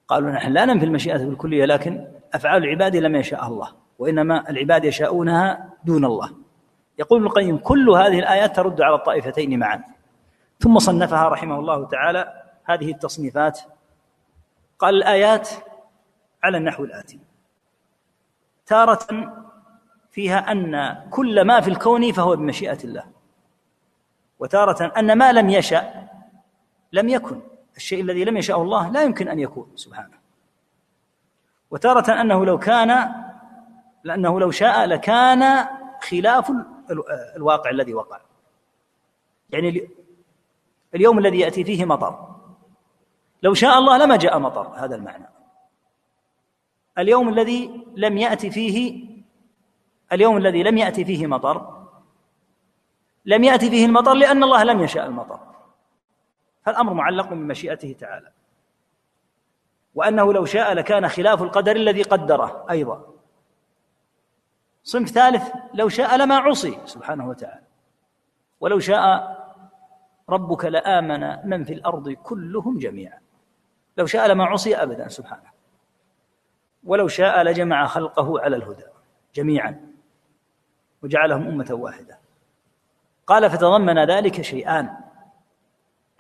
قالوا 0.08 0.31
نحن 0.31 0.51
لا 0.51 0.65
ننفي 0.65 0.86
المشيئة 0.86 1.17
بالكلية 1.17 1.65
لكن 1.65 2.08
أفعال 2.34 2.63
العباد 2.63 2.96
لم 2.96 3.15
يشاء 3.15 3.48
الله. 3.48 3.74
وإنما 4.00 4.50
العباد 4.50 4.86
يشاءونها 4.86 5.70
دون 5.84 6.06
الله. 6.06 6.32
يقول 7.00 7.20
ابن 7.20 7.27
القيم 7.27 7.58
كل 7.58 7.89
هذه 7.89 8.20
الآيات 8.20 8.56
ترد 8.56 8.82
على 8.82 8.96
الطائفتين 8.96 9.60
معا. 9.60 9.84
ثم 10.60 10.79
صنفها 10.79 11.27
رحمه 11.27 11.60
الله 11.60 11.88
تعالى 11.88 12.44
هذه 12.63 12.91
التصنيفات. 12.91 13.60
قال 14.79 14.96
الآيات 14.96 15.50
على 16.44 16.58
النحو 16.58 16.84
الآتي. 16.84 17.20
تارة 18.65 19.34
فيها 20.12 20.51
أن 20.51 21.03
كل 21.10 21.41
ما 21.41 21.62
في 21.62 21.70
الكون 21.70 22.12
فهو 22.12 22.36
بمشيئة 22.36 22.84
الله. 22.84 23.03
وتارة 24.39 24.86
أن 24.98 25.18
ما 25.18 25.32
لم 25.32 25.50
يشأ 25.50 26.08
لم 26.91 27.10
يكن. 27.10 27.41
الشيء 27.77 28.01
الذي 28.01 28.25
لم 28.25 28.38
يشاء 28.38 28.62
الله 28.62 28.89
لا 28.89 29.03
يمكن 29.03 29.27
أن 29.27 29.39
يكون 29.39 29.72
سبحانه. 29.75 30.20
وتارة 31.72 32.22
أنه 32.22 32.46
لو 32.46 32.58
كان 32.58 33.13
لأنه 34.03 34.39
لو 34.39 34.51
شاء 34.51 34.86
لكان 34.86 35.68
خلاف 36.01 36.51
الواقع 37.36 37.70
الذي 37.70 37.94
وقع. 37.94 38.20
يعني 39.50 39.89
اليوم 40.96 41.20
الذي 41.20 41.39
يأتي 41.39 41.63
فيه 41.63 41.86
مطر. 41.86 42.36
لو 43.44 43.53
شاء 43.53 43.77
الله 43.77 43.98
لما 43.98 44.15
جاء 44.15 44.39
مطر 44.39 44.68
هذا 44.68 44.96
المعنى. 44.96 45.29
اليوم 46.98 47.29
الذي 47.29 47.86
لم 47.96 48.18
يأتي 48.18 48.51
فيه 48.51 49.10
اليوم 50.12 50.38
الذي 50.38 50.63
لم 50.63 50.77
يأتي 50.77 51.06
فيه 51.06 51.27
مطر 51.27 51.88
لم 53.25 53.44
يأتي 53.44 53.70
فيه 53.70 53.86
المطر 53.86 54.13
لأن 54.13 54.44
الله 54.44 54.63
لم 54.63 54.82
يشاء 54.82 55.06
المطر. 55.06 55.39
فالأمر 56.65 56.94
معلق 56.94 57.29
بمشيئته 57.29 57.96
تعالى. 58.00 58.32
وأنه 59.96 60.34
لو 60.34 60.46
شاء 60.46 60.74
لكان 60.74 61.08
خلاف 61.08 61.41
القدر 61.41 61.75
الذي 61.75 62.03
قدره 62.03 62.65
أيضا. 62.70 63.09
صنف 64.89 65.10
ثالث 65.10 65.43
لو 65.74 65.89
شاء 65.89 66.17
لما 66.17 66.38
عصي 66.38 66.79
سبحانه 66.86 67.29
وتعالى. 67.29 67.63
ولو 68.60 68.79
شاء 68.79 69.38
ربك 70.29 70.65
لآمن 70.65 71.50
من 71.50 71.63
في 71.63 71.74
الأرض 71.74 72.10
كلهم 72.10 72.77
جميعا. 72.77 73.19
لو 73.98 74.05
شاء 74.05 74.27
لما 74.27 74.46
عصي 74.46 74.75
أبدا 74.75 75.08
سبحانه. 75.08 75.50
ولو 76.84 77.08
شاء 77.08 77.43
لجمع 77.43 77.86
خلقه 77.86 78.41
على 78.41 78.55
الهدى 78.55 78.84
جميعا 79.36 79.91
وجعلهم 81.03 81.48
أمة 81.48 81.67
واحدة. 81.72 82.19
قال 83.27 83.50
فتضمن 83.50 84.00
ذلك 84.00 84.41
شيئان 84.41 84.98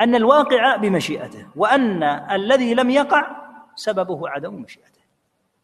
أن 0.01 0.15
الواقع 0.15 0.75
بمشيئته 0.75 1.47
وأن 1.55 2.03
الذي 2.03 2.73
لم 2.73 2.89
يقع 2.89 3.27
سببه 3.75 4.29
عدم 4.29 4.53
مشيئته. 4.53 5.01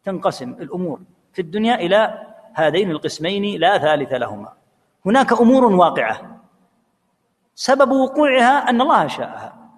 تنقسم 0.04 0.50
الأمور 0.50 1.00
في 1.32 1.42
الدنيا 1.42 1.74
إلى 1.74 2.26
هذين 2.56 2.90
القسمين 2.90 3.60
لا 3.60 3.78
ثالث 3.78 4.12
لهما. 4.12 4.52
هناك 5.06 5.32
أمور 5.32 5.64
واقعة. 5.64 6.40
سبب 7.54 7.90
وقوعها 7.90 8.70
أن 8.70 8.80
الله 8.80 9.06
شاءها. 9.06 9.70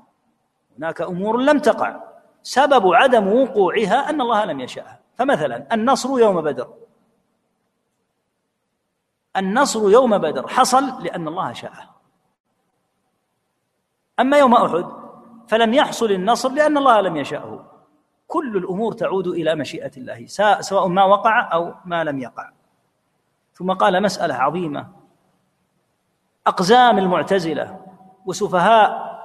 هناك 0.78 1.00
أمور 1.00 1.37
لم 1.37 1.58
تقع. 1.58 2.00
سبب 2.42 2.94
عدم 2.94 3.28
وقوعها 3.28 4.11
أن 4.11 4.20
الله 4.20 4.44
لم 4.44 4.61
يشاءها 4.61 5.00
فمثلا 5.14 5.75
النصر 5.75 6.18
يوم 6.18 6.40
بدر. 6.40 6.68
النصر 9.37 9.90
يوم 9.90 10.18
بدر 10.18 10.49
حصل 10.49 11.02
لأن 11.02 11.28
الله 11.28 11.52
شاءه. 11.52 11.94
أما 14.20 14.38
يوم 14.38 14.54
أحد 14.54 14.87
فلم 15.49 15.75
يحصل 15.75 16.11
النصر 16.12 16.49
لأن 16.49 16.78
الله 16.78 17.00
لم 17.00 17.16
يشاءه 17.16 17.64
كل 18.26 18.56
الأمور 18.56 18.92
تعود 18.92 19.26
إلى 19.26 19.54
مشيئة 19.54 19.92
الله 19.97 20.26
سواء 20.61 20.87
ما 20.87 21.04
وقع 21.04 21.52
أو 21.52 21.75
ما 21.85 22.04
لم 22.04 22.18
يقع. 22.18 22.58
ثم 23.59 23.73
قال 23.73 24.03
مسألة 24.03 24.35
عظيمة. 24.35 24.88
أقزام 26.47 26.99
المعتزلة 26.99 27.81
وسفهاء 28.27 29.19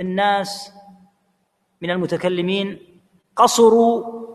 الناس 0.00 0.72
من 1.80 1.90
المتكلمين 1.90 3.00
قصروا 3.36 4.26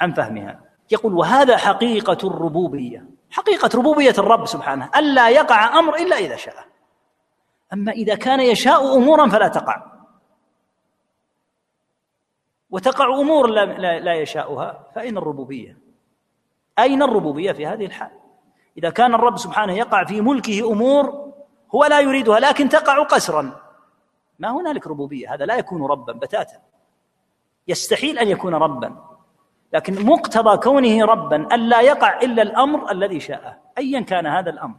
عن 0.00 0.12
فهمها. 0.12 0.60
يقول 0.90 1.14
وهذا 1.14 1.56
حقيقة 1.56 2.28
الربوبية. 2.28 3.06
حقيقة 3.30 3.78
ربوبية 3.78 4.14
الرب 4.18 4.46
سبحانه. 4.46 4.90
ألا 4.96 5.28
يقع 5.28 5.78
أمر 5.78 5.96
إلا 5.96 6.16
إذا 6.16 6.36
شاء. 6.36 6.64
أما 7.72 7.92
إذا 7.92 8.14
كان 8.14 8.40
يشاء 8.40 8.96
أمورا 8.96 9.28
فلا 9.28 9.48
تقع. 9.48 9.92
وتقع 12.70 13.20
أمور 13.20 13.46
لا, 13.46 13.64
لا, 13.64 14.24
فأين 14.94 15.18
الربوبية؟ 15.18 15.78
أين 16.78 17.02
الربوبية 17.02 17.52
في 17.52 17.66
هذه 17.66 17.86
الحال؟ 17.86 18.21
إذا 18.78 18.90
كان 18.90 19.14
الرب 19.14 19.38
سبحانه 19.38 19.72
يقع 19.72 20.04
في 20.04 20.20
ملكه 20.20 20.72
أمور 20.72 21.32
هو 21.74 21.84
لا 21.84 22.00
يريدها 22.00 22.40
لكن 22.40 22.68
تقع 22.68 23.02
قسرا. 23.02 23.60
ما 24.38 24.50
هنالك 24.50 24.86
ربوبية 24.86 25.34
هذا 25.34 25.44
لا 25.44 25.56
يكون 25.56 25.86
ربا 25.86 26.12
بتاتا. 26.12 26.58
يستحيل 27.68 28.18
أن 28.18 28.28
يكون 28.28 28.54
ربا. 28.54 28.96
لكن 29.72 30.06
مقتضى 30.06 30.56
كونه 30.56 31.04
ربا 31.04 31.54
ألا 31.54 31.80
يقع 31.80 32.20
إلا 32.20 32.42
الأمر 32.42 32.90
الذي 32.90 33.20
شاءه 33.20 33.58
أيا 33.78 34.00
كان 34.00 34.26
هذا 34.26 34.50
الأمر. 34.50 34.76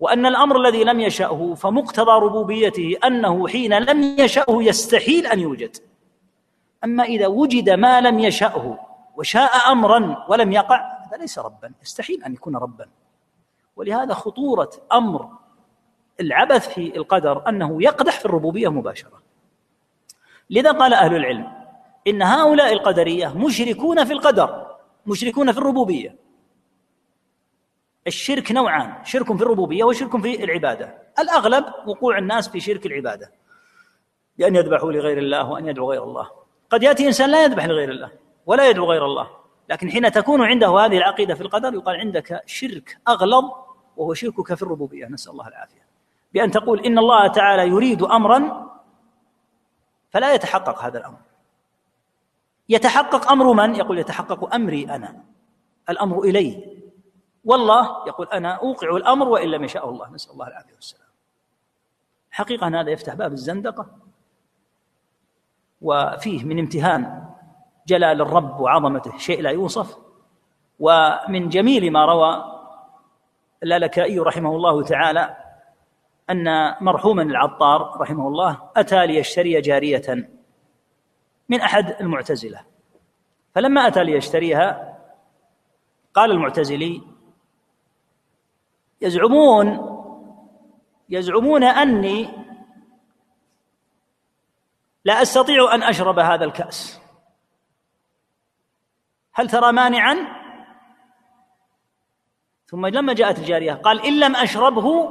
وأن 0.00 0.26
الأمر 0.26 0.56
الذي 0.56 0.84
لم 0.84 1.00
يشأه 1.00 1.54
فمقتضى 1.54 2.24
ربوبيته 2.24 2.96
أنه 3.04 3.48
حين 3.48 3.78
لم 3.78 4.02
يشأه 4.02 4.62
يستحيل 4.62 5.26
أن 5.26 5.40
يوجد. 5.40 5.76
أما 6.84 7.02
إذا 7.02 7.26
وجد 7.26 7.70
ما 7.70 8.00
لم 8.00 8.18
يشأه 8.18 8.78
وشاء 9.16 9.72
أمرا 9.72 10.26
ولم 10.28 10.52
يقع 10.52 10.95
هذا 11.06 11.16
ليس 11.16 11.38
ربا 11.38 11.72
يستحيل 11.82 12.24
أن 12.24 12.32
يكون 12.32 12.56
ربا. 12.56 12.88
ولهذا 13.76 14.14
خطورة 14.14 14.70
أمر 14.92 15.28
العبث 16.20 16.68
في 16.68 16.96
القدر 16.96 17.48
أنه 17.48 17.82
يقدح 17.82 18.18
في 18.18 18.26
الربوبية 18.26 18.68
مباشرة. 18.68 19.22
لذا 20.50 20.72
قال 20.72 20.94
أهل 20.94 21.16
العلم 21.16 21.52
إن 22.06 22.22
هؤلاء 22.22 22.72
القدرية 22.72 23.38
مشركون 23.38 24.04
في 24.04 24.12
القدر 24.12 24.76
مشركون 25.06 25.52
في 25.52 25.58
الربوبية. 25.58 26.16
الشرك 28.06 28.52
نوعان 28.52 29.04
شرك 29.04 29.36
في 29.36 29.42
الربوبية 29.42 29.84
وشرك 29.84 30.16
في 30.16 30.44
العبادة. 30.44 31.02
الأغلب 31.18 31.64
وقوع 31.86 32.18
الناس 32.18 32.48
في 32.48 32.60
شرك 32.60 32.86
العبادة. 32.86 33.32
بأن 34.38 34.56
يذبحوا 34.56 34.92
لغير 34.92 35.18
الله 35.18 35.50
وأن 35.50 35.68
يدعوا 35.68 35.90
غير 35.90 36.04
الله. 36.04 36.30
قد 36.70 36.82
يأتي 36.82 37.06
إنسان 37.06 37.30
لا 37.30 37.44
يذبح 37.44 37.64
لغير 37.64 37.90
الله 37.90 38.10
ولا 38.46 38.68
يدعو 38.68 38.84
غير 38.84 39.04
الله. 39.04 39.45
لكن 39.68 39.90
حين 39.90 40.12
تكون 40.12 40.42
عنده 40.42 40.68
هذه 40.68 40.98
العقيدة 40.98 41.34
في 41.34 41.40
القدر 41.40 41.74
يقال 41.74 41.96
عندك 41.96 42.42
شرك 42.46 42.98
أغلظ 43.08 43.44
وهو 43.96 44.14
شركك 44.14 44.54
في 44.54 44.62
الربوبية. 44.62 45.06
نسأل 45.06 45.32
الله 45.32 45.48
العافية. 45.48 45.86
بأن 46.34 46.50
تقول 46.50 46.80
إن 46.80 46.98
الله 46.98 47.26
تعالى 47.26 47.68
يريد 47.68 48.02
أمرا 48.02 48.70
فلا 50.10 50.34
يتحقق 50.34 50.82
هذا 50.82 50.98
الأمر. 50.98 51.18
يتحقق 52.68 53.30
أمر 53.30 53.52
من؟ 53.52 53.74
يقول 53.74 53.98
يتحقق 53.98 54.54
أمري 54.54 54.84
أنا. 54.84 55.24
الأمر 55.90 56.22
إلي. 56.22 56.76
والله 57.44 58.06
يقول 58.06 58.26
أنا 58.26 58.54
أوقع 58.54 58.96
الأمر 58.96 59.28
وإن 59.28 59.48
لم 59.48 59.64
يشاء 59.64 59.88
الله. 59.88 60.10
نسأل 60.10 60.32
الله 60.32 60.48
العافية 60.48 60.74
والسلام. 60.74 61.06
حقيقة 62.30 62.80
هذا 62.80 62.90
يفتح 62.90 63.14
باب 63.14 63.32
الزندقة. 63.32 63.86
وفيه 65.82 66.44
من 66.44 66.58
امتهان 66.58 67.35
جلال 67.86 68.20
الرب 68.20 68.60
وعظمته. 68.60 69.18
شيء 69.18 69.42
لا 69.42 69.50
يوصف. 69.50 69.96
ومن 70.78 71.48
جميل 71.48 71.92
ما 71.92 72.04
روى 72.04 72.44
اللالكائي 73.62 74.18
رحمه 74.18 74.56
الله 74.56 74.82
تعالى 74.82 75.36
أن 76.30 76.74
مرحوما 76.80 77.22
العطار 77.22 78.00
رحمه 78.00 78.28
الله 78.28 78.70
أتى 78.76 79.06
ليشتري 79.06 79.60
جارية 79.60 80.28
من 81.48 81.60
أحد 81.60 81.96
المعتزلة. 82.00 82.64
فلما 83.54 83.86
أتى 83.86 84.04
ليشتريها 84.04 84.98
قال 86.14 86.30
المعتزلي 86.30 87.02
يزعمون 89.00 89.96
يزعمون 91.08 91.64
أني 91.64 92.28
لا 95.04 95.22
أستطيع 95.22 95.74
أن 95.74 95.82
أشرب 95.82 96.18
هذا 96.18 96.44
الكأس. 96.44 97.05
هل 99.38 99.50
ترى 99.50 99.72
مانعا؟ 99.72 100.16
ثم 102.66 102.86
لما 102.86 103.12
جاءت 103.12 103.38
الجارية 103.38 103.72
قال 103.72 104.06
إن 104.06 104.20
لم 104.20 104.36
أشربه 104.36 105.10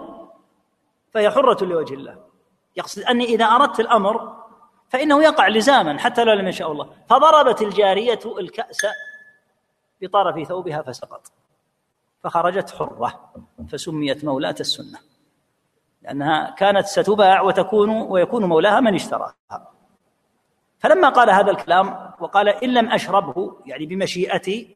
فهي 1.12 1.32
حرة 1.32 1.66
لوجه 1.66 1.94
الله. 1.94 2.26
يقصد 2.76 3.02
أني 3.02 3.26
إذا 3.26 3.46
أردت 3.46 3.80
الأمر 3.80 4.44
فإنه 4.90 5.24
يقع 5.24 5.48
لزاما 5.48 6.00
حتى 6.00 6.24
لو 6.24 6.34
لم 6.34 6.48
يشاء 6.48 6.72
الله. 6.72 6.90
فضربت 7.10 7.62
الجارية 7.62 8.20
الكأس 8.40 8.86
بطرف 10.02 10.48
ثوبها 10.48 10.82
فسقط. 10.82 11.32
فخرجت 12.24 12.70
حرة 12.70 13.34
فسميت 13.70 14.26
مولاة 14.26 14.56
السنة 14.60 15.00
لأنها 16.02 16.50
كانت 16.50 16.86
ستباع 16.86 17.42
وتكون 17.42 17.90
ويكون 17.90 18.46
مولاها 18.46 18.80
من 18.80 18.96
اشتراها. 18.96 19.75
فلما 20.86 21.10
قال 21.10 21.30
هذا 21.30 21.52
الكلام 21.52 21.88
وقال 22.20 22.50
إن 22.50 22.74
لم 22.74 22.90
أشربه 22.90 23.58
يعني 23.66 23.86
بمشيئتي 23.86 24.76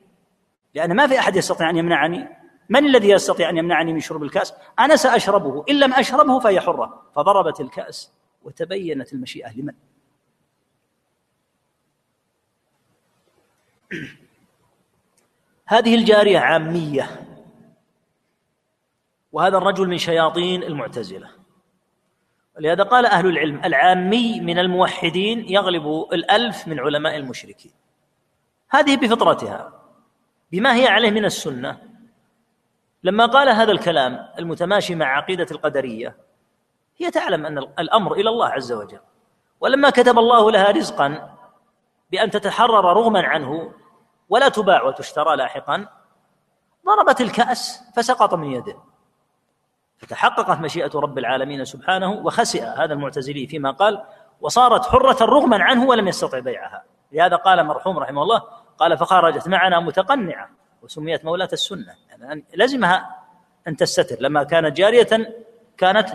لأن 0.75 0.96
ما 0.96 1.08
في 1.08 1.20
أحد 1.20 1.36
يستطيع 1.36 1.70
أن 1.70 1.78
يمنعني 1.78 2.28
من 2.70 2.86
الذي 2.86 3.10
يستطيع 3.10 3.50
أن 3.50 3.58
يمنعني 3.58 3.94
من 3.94 4.00
شرب 4.00 4.24
الكأس؟ 4.24 4.54
أنا 4.80 4.96
سأشربه 4.96 5.66
إن 5.70 5.80
لم 5.80 5.94
أشربه 5.94 6.39
فهي 6.39 6.62
حرة. 6.62 7.04
فضربت 7.16 7.62
الكأس 7.62 8.12
وتبينت 8.44 9.13
المشيئة 9.13 9.58
لمن؟ 9.58 9.74
هذه 15.66 15.96
الجارية 15.96 16.39
عامية 16.39 17.10
وهذا 19.32 19.58
الرجل 19.58 19.88
من 19.88 19.98
شياطين 19.98 20.63
المعتزلة. 20.63 21.38
ولهذا 22.60 22.84
قال 22.84 23.06
أهل 23.06 23.28
العلم 23.28 23.62
العامي 23.66 24.39
من 24.39 24.60
الموحدين 24.60 25.46
يغلب 25.50 26.08
الألف 26.13 26.68
من 26.68 26.80
علماء 26.80 27.16
المشركين. 27.16 27.72
هذه 28.70 28.98
بفطرتها 28.98 29.74
بما 30.51 30.75
هي 30.75 30.88
عليه 30.88 31.12
من 31.12 31.25
السنة. 31.25 31.78
لما 33.04 33.25
قال 33.25 33.50
هذا 33.50 33.72
الكلام 33.72 34.28
المتماشي 34.39 34.96
مع 34.96 35.18
عقيدة 35.18 35.48
القدرية 35.51 36.16
هي 36.98 37.12
تعلم 37.12 37.46
أن 37.46 37.58
الأمر 37.58 38.13
إلى 38.13 38.30
الله 38.30 38.48
عز 38.48 38.72
وجل. 38.72 39.00
ولما 39.60 39.89
كتب 39.89 40.20
الله 40.20 40.51
لها 40.51 40.72
رزقا 40.72 41.38
بأن 42.12 42.32
تتحرر 42.32 42.86
رغما 42.98 43.22
عنه 43.22 43.72
ولا 44.30 44.50
تباع 44.50 44.84
وتشترى 44.84 45.36
لاحقا 45.36 45.88
ضربت 46.86 47.22
الكأس 47.22 47.84
فسقط 47.96 48.34
من 48.34 48.51
يده. 48.51 48.75
فتحققت 50.00 50.60
مشيئة 50.60 50.91
رب 50.96 51.18
العالمين 51.18 51.65
سبحانه 51.65 52.12
وخسئ 52.12 52.63
هذا 52.63 52.94
المعتزلي 52.94 53.48
فيما 53.48 53.72
قال 53.72 54.03
وصارت 54.41 54.86
حرة 54.86 55.25
رغما 55.25 55.63
عنه 55.63 55.86
ولم 55.86 56.08
يستطع 56.08 56.39
بيعها. 56.39 56.84
لهذا 57.12 57.36
قال 57.36 57.65
مرحوم 57.65 58.00
رحمه 58.00 58.24
الله 58.24 58.44
قال 58.77 58.98
فخرجت 58.98 59.48
معنا 59.48 59.79
متقنعة 59.79 60.50
وسميت 60.82 61.25
مولاة 61.25 61.50
السنة. 61.53 61.94
يعني 62.10 62.46
لزمها 62.56 63.15
أن 63.68 63.75
تستتر. 63.75 64.15
لما 64.20 64.44
كانت 64.44 64.77
جارية 64.77 65.34
كانت 65.77 66.10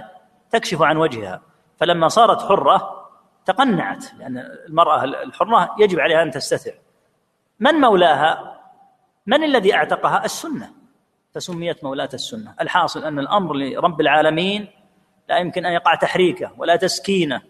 تكشف 0.51 0.83
عن 0.83 0.97
وجهها. 0.97 1.43
فلما 1.77 2.09
صارت 2.09 2.43
حرة 2.43 3.09
تقنعت 3.47 4.15
لأن 4.15 4.39
المرأة 4.69 5.05
الحرة 5.05 5.77
يجب 5.79 6.01
عليها 6.01 6.23
أن 6.23 6.31
تستتر. 6.31 6.75
من 7.61 7.75
مولاها؟ 7.75 8.61
من 9.27 9.45
الذي 9.45 9.75
أعتقها؟ 9.75 10.25
السنة. 10.25 10.84
فسميت 11.35 11.85
مولاة 11.85 12.09
السنة. 12.15 12.55
الحاصل 12.61 13.05
أن 13.05 13.19
الأمر 13.19 13.55
لرب 13.55 14.01
العالمين 14.01 14.69
لا 15.29 15.39
يمكن 15.39 15.67
أن 15.67 15.73
يقع 15.73 15.95
تحريكه 15.95 16.53
ولا 16.59 16.77
تسكينه 16.77 17.43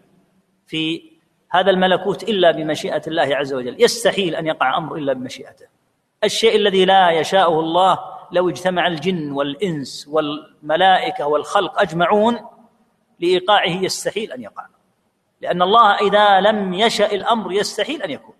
في 0.67 1.11
هذا 1.51 1.71
الملكوت 1.71 2.23
إلا 2.23 2.51
بمشيئة 2.51 3.01
الله 3.07 3.35
عز 3.35 3.53
وجل. 3.53 3.83
يستحيل 3.83 4.35
أن 4.35 4.47
يقع 4.47 4.77
أمر 4.77 4.95
إلا 4.95 5.13
بمشيئته. 5.13 5.65
الشيء 6.23 6.55
الذي 6.55 6.85
لا 6.85 7.11
يشاءه 7.11 7.59
الله 7.59 7.99
لو 8.31 8.49
اجتمع 8.49 8.87
الجن 8.87 9.31
والإنس 9.31 10.07
والملائكة 10.07 11.27
والخلق 11.27 11.81
أجمعون 11.81 12.39
لإيقاعه 13.19 13.83
يستحيل 13.83 14.31
أن 14.31 14.41
يقع. 14.41 14.65
لأن 15.41 15.61
الله 15.61 15.95
إذا 15.95 16.41
لم 16.41 16.73
يشأ 16.73 17.11
الأمر 17.11 17.51
يستحيل 17.51 18.01
أن 18.01 18.11
يكون. 18.11 18.35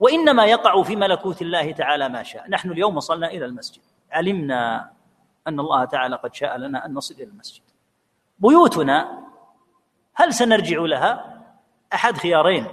وإنما 0.00 0.46
يقع 0.46 0.82
في 0.82 0.96
ملكوت 0.96 1.42
الله 1.42 1.72
تعالى 1.72 2.08
ما 2.08 2.22
شاء. 2.22 2.50
نحن 2.50 2.70
اليوم 2.70 2.96
وصلنا 2.96 3.30
إلى 3.30 3.44
المسجد. 3.44 3.82
علمنا 4.12 4.90
أن 5.48 5.60
الله 5.60 5.84
تعالى 5.84 6.16
قد 6.16 6.34
شاء 6.34 6.56
لنا 6.56 6.86
أن 6.86 6.94
نصل 6.94 7.14
إلى 7.14 7.24
المسجد. 7.24 7.62
بيوتنا 8.38 9.24
هل 10.14 10.34
سنرجع 10.34 10.80
لها؟ 10.80 11.38
أحد 11.94 12.16
خيارين. 12.16 12.66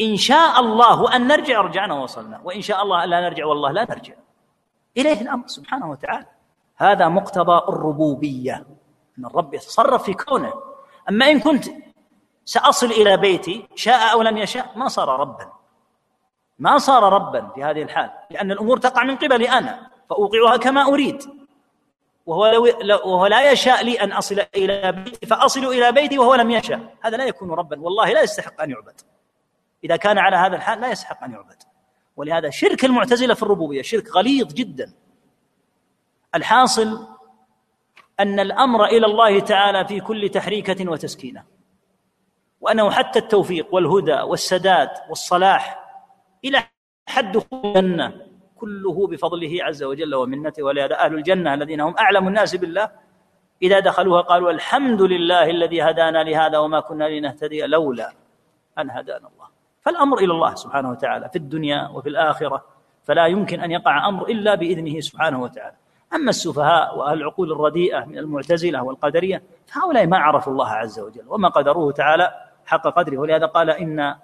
إن 0.00 0.16
شاء 0.16 0.60
الله 0.60 1.16
أن 1.16 1.26
نرجع 1.26 1.60
رجعنا 1.60 1.94
ووصلنا. 1.94 2.40
وإن 2.44 2.60
شاء 2.60 2.82
الله 2.82 3.04
لا 3.04 3.20
نرجع 3.20 3.46
والله 3.46 3.72
لا 3.72 3.86
نرجع. 3.90 4.14
إليه 4.96 5.20
الأمر 5.20 5.46
سبحانه 5.46 5.90
وتعالى. 5.90 6.26
هذا 6.76 7.08
مقتضى 7.08 7.58
الربوبية 7.68 8.64
أن 9.18 9.24
الرب 9.26 9.54
يتصرف 9.54 10.02
في 10.02 10.14
كونه. 10.14 10.52
أما 11.08 11.30
إن 11.30 11.40
كنت 11.40 11.64
سأصل 12.44 12.86
إلى 12.86 13.16
بيتي 13.16 13.68
شاء 13.74 14.12
أو 14.12 14.22
لم 14.22 14.36
يشاء 14.36 14.72
ما 14.76 14.88
صار 14.88 15.20
ربا. 15.20 15.52
ما 16.58 16.78
صار 16.78 17.12
ربا 17.12 17.48
في 17.54 17.64
هذه 17.64 17.82
الحال 17.82 18.10
لأن 18.30 18.50
الأمور 18.50 18.76
تقع 18.76 19.04
من 19.04 19.16
قبلي 19.16 19.50
أنا. 19.50 19.91
فأوقعها 20.10 20.56
كما 20.56 20.82
أريد. 20.82 21.22
وهو, 22.26 22.46
لو 22.82 22.96
وهو 22.96 23.26
لا 23.26 23.50
يشاء 23.50 23.84
لي 23.84 24.00
أن 24.00 24.12
أصل 24.12 24.44
إلى 24.56 24.92
بيتي 24.92 25.26
فأصل 25.26 25.64
إلى 25.64 25.92
بيتي 25.92 26.18
وهو 26.18 26.34
لم 26.34 26.50
يشاء. 26.50 26.96
هذا 27.00 27.16
لا 27.16 27.24
يكون 27.24 27.50
ربا. 27.50 27.80
والله 27.80 28.12
لا 28.12 28.22
يستحق 28.22 28.62
أن 28.62 28.70
يعبد. 28.70 29.00
إذا 29.84 29.96
كان 29.96 30.18
على 30.18 30.36
هذا 30.36 30.56
الحال 30.56 30.80
لا 30.80 30.90
يستحق 30.90 31.24
أن 31.24 31.32
يعبد. 31.32 31.62
ولهذا 32.16 32.50
شرك 32.50 32.84
المعتزلة 32.84 33.34
في 33.34 33.42
الربوبية. 33.42 33.82
شرك 33.82 34.16
غليظ 34.16 34.52
جدا. 34.52 34.92
الحاصل 36.34 37.08
أن 38.20 38.40
الأمر 38.40 38.84
إلى 38.84 39.06
الله 39.06 39.40
تعالى 39.40 39.84
في 39.84 40.00
كل 40.00 40.28
تحريكة 40.28 40.90
وتسكينة. 40.90 41.44
وأنه 42.60 42.90
حتى 42.90 43.18
التوفيق 43.18 43.74
والهدى 43.74 44.20
والسداد 44.20 44.90
والصلاح 45.08 45.84
إلى 46.44 46.64
حد 47.06 47.32
دخول 47.32 47.60
الجنة. 47.64 48.21
كله 48.62 49.06
بفضله 49.06 49.52
عز 49.60 49.82
وجل 49.82 50.14
ومنته 50.14 50.62
ولهذا 50.62 50.98
أهل 50.98 51.14
الجنة 51.14 51.54
الذين 51.54 51.80
هم 51.80 51.94
أعلم 51.98 52.28
الناس 52.28 52.56
بالله. 52.56 52.90
إذا 53.62 53.78
دخلوها 53.80 54.20
قالوا 54.20 54.50
الحمد 54.50 55.02
لله 55.02 55.50
الذي 55.50 55.82
هدانا 55.82 56.22
لهذا 56.22 56.58
وما 56.58 56.80
كنا 56.80 57.08
لنهتدي 57.08 57.62
لولا 57.66 58.12
أن 58.78 58.90
هدانا 58.90 59.28
الله. 59.32 59.48
فالأمر 59.80 60.18
إلى 60.18 60.32
الله 60.32 60.54
سبحانه 60.54 60.90
وتعالى 60.90 61.28
في 61.28 61.36
الدنيا 61.36 61.88
وفي 61.88 62.08
الآخرة. 62.08 62.64
فلا 63.04 63.26
يمكن 63.26 63.60
أن 63.60 63.70
يقع 63.70 64.08
أمر 64.08 64.26
إلا 64.26 64.54
بإذنه 64.54 65.00
سبحانه 65.00 65.42
وتعالى. 65.42 65.76
أما 66.14 66.30
السفهاء 66.30 66.98
وأهل 66.98 67.18
العقول 67.18 67.52
الرديئة 67.52 68.04
من 68.04 68.18
المعتزلة 68.18 68.82
والقدرية 68.82 69.42
فهؤلاء 69.66 70.06
ما 70.06 70.18
عرفوا 70.18 70.52
الله 70.52 70.68
عز 70.68 71.00
وجل 71.00 71.24
وما 71.26 71.48
قدروه 71.48 71.92
تعالى 71.92 72.34
حق 72.66 72.86
قدره. 72.88 73.18
ولهذا 73.18 73.46
قال 73.46 73.70
إن 73.70 74.14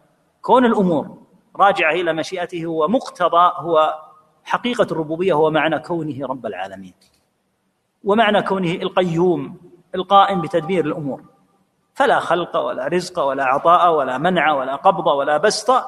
كون 0.42 0.64
الأمور 0.64 1.18
راجعة 1.57 1.92
إلى 1.92 2.12
مشيئته 2.12 2.64
هو 2.64 2.88
مقتضى 2.88 3.53
هو 3.57 4.07
حقيقة 4.48 4.87
الربوبية 4.92 5.32
هو 5.32 5.50
معنى 5.50 5.78
كونه 5.78 6.26
رب 6.26 6.46
العالمين 6.46 6.94
ومعنى 8.04 8.42
كونه 8.42 8.72
القيوم 8.72 9.56
القائم 9.94 10.40
بتدبير 10.40 10.84
الأمور. 10.87 11.22
فلا 11.94 12.20
خلق 12.20 12.56
ولا 12.56 12.87
رزق 12.87 13.22
ولا 13.22 13.44
عطاء 13.44 13.94
ولا 13.94 14.18
منع 14.18 14.52
ولا 14.52 14.76
قبض 14.76 15.06
ولا 15.06 15.37
بسط 15.37 15.84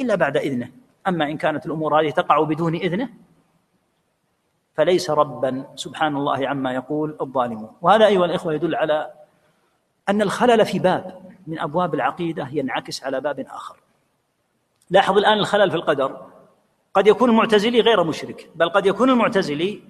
إلا 0.00 0.14
بعد 0.14 0.36
إذنه. 0.36 0.70
أما 1.08 1.24
إن 1.24 1.36
كانت 1.36 1.66
الأمور 1.66 2.00
هذه 2.00 2.10
تقع 2.10 2.42
بدون 2.42 2.74
إذنه 2.74 3.08
فليس 4.74 5.10
ربا 5.10 5.64
سبحان 5.74 6.16
الله 6.16 6.48
عما 6.48 6.72
يقول 6.72 7.16
الظالمون. 7.20 7.72
وهذا 7.82 8.06
أيها 8.06 8.24
الإخوة 8.24 8.52
يدل 8.54 8.74
على 8.74 9.12
أن 10.08 10.22
الخلل 10.22 10.66
في 10.66 10.78
باب 10.78 11.22
من 11.46 11.58
أبواب 11.58 11.94
العقيدة 11.94 12.48
ينعكس 12.52 13.04
على 13.04 13.20
باب 13.20 13.40
آخر. 13.40 13.76
لاحظ 14.90 15.18
الآن 15.18 15.38
الخلل 15.38 15.70
في 15.70 15.76
القدر. 15.76 16.29
قد 16.94 17.06
يكون 17.06 17.30
المعتزلي 17.30 17.80
غير 17.80 18.04
مشرك 18.04 18.50
بل 18.54 18.68
قد 18.68 18.86
يكون 18.86 19.10
المعتزلي 19.10 19.82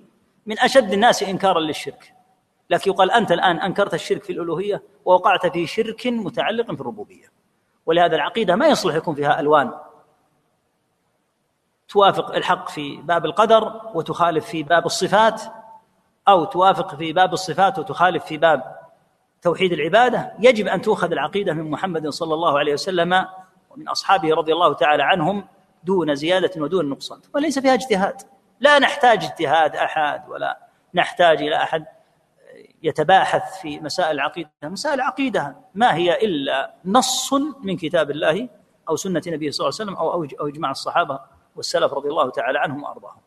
من 0.46 0.58
أشد 0.58 0.92
الناس 0.92 1.22
إنكارا 1.22 1.60
للشرك. 1.60 2.14
لكن 2.70 2.90
يقال 2.90 3.10
أنت 3.10 3.32
الآن 3.32 3.56
أنكرت 3.56 3.94
الشرك 3.94 4.24
في 4.24 4.32
الألوهية 4.32 4.82
ووقعت 5.04 5.46
في 5.46 5.66
شرك 5.66 6.06
متعلق 6.06 6.64
في 6.64 6.80
الربوبية. 6.80 7.32
ولهذا 7.86 8.16
العقيدة 8.16 8.56
ما 8.56 8.68
يصلح 8.68 8.94
يكون 8.94 9.14
فيها 9.14 9.40
ألوان. 9.40 9.72
توافق 11.88 12.34
الحق 12.34 12.68
في 12.68 12.96
باب 12.96 13.24
القدر 13.24 13.80
وتخالف 13.94 14.46
في 14.46 14.62
باب 14.62 14.86
الصفات 14.86 15.42
أو 16.28 16.44
توافق 16.44 16.94
في 16.94 17.12
باب 17.12 17.32
الصفات 17.32 17.78
وتخالف 17.78 18.24
في 18.24 18.36
باب 18.36 18.76
توحيد 19.42 19.72
العبادة. 19.72 20.32
يجب 20.38 20.66
أن 20.66 20.82
تؤخذ 20.82 21.12
العقيدة 21.12 21.52
من 21.52 21.70
محمد 21.70 22.08
صلى 22.08 22.34
الله 22.34 22.58
عليه 22.58 22.72
وسلم 22.72 23.26
ومن 23.70 23.88
أصحابه 23.88 24.34
رضي 24.34 24.52
الله 24.52 24.74
تعالى 24.74 25.02
عنهم 25.02 25.44
دون 25.84 26.14
زيادة 26.14 26.62
ودون 26.62 26.90
نقصان 26.90 27.20
وليس 27.34 27.58
فيها 27.58 27.74
اجتهاد. 27.74 28.22
لا 28.60 28.78
نحتاج 28.78 29.24
اجتهاد 29.24 29.76
أحد 29.76 30.28
ولا 30.28 30.58
نحتاج 30.94 31.42
إلى 31.42 31.56
أحد 31.56 31.86
يتباحث 32.82 33.60
في 33.60 33.80
مسائل 33.80 34.10
العقيدة 34.10 34.50
مسائل 34.62 34.94
العقيدة 34.94 35.56
ما 35.74 35.94
هي 35.94 36.24
إلا 36.24 36.74
نص 36.84 37.32
من 37.62 37.76
كتاب 37.76 38.10
الله 38.10 38.48
أو 38.88 38.96
سنة 38.96 39.22
نبيه 39.26 39.50
صلى 39.50 39.68
الله 39.68 39.76
عليه 39.80 39.90
وسلم 39.90 39.96
أو 39.96 40.24
أو 40.40 40.48
إجماع 40.48 40.70
الصحابة 40.70 41.20
والسلف 41.56 41.92
رضي 41.92 42.08
الله 42.08 42.30
تعالى 42.30 42.58
عنهم 42.58 42.82
وأرضاهم. 42.82 43.20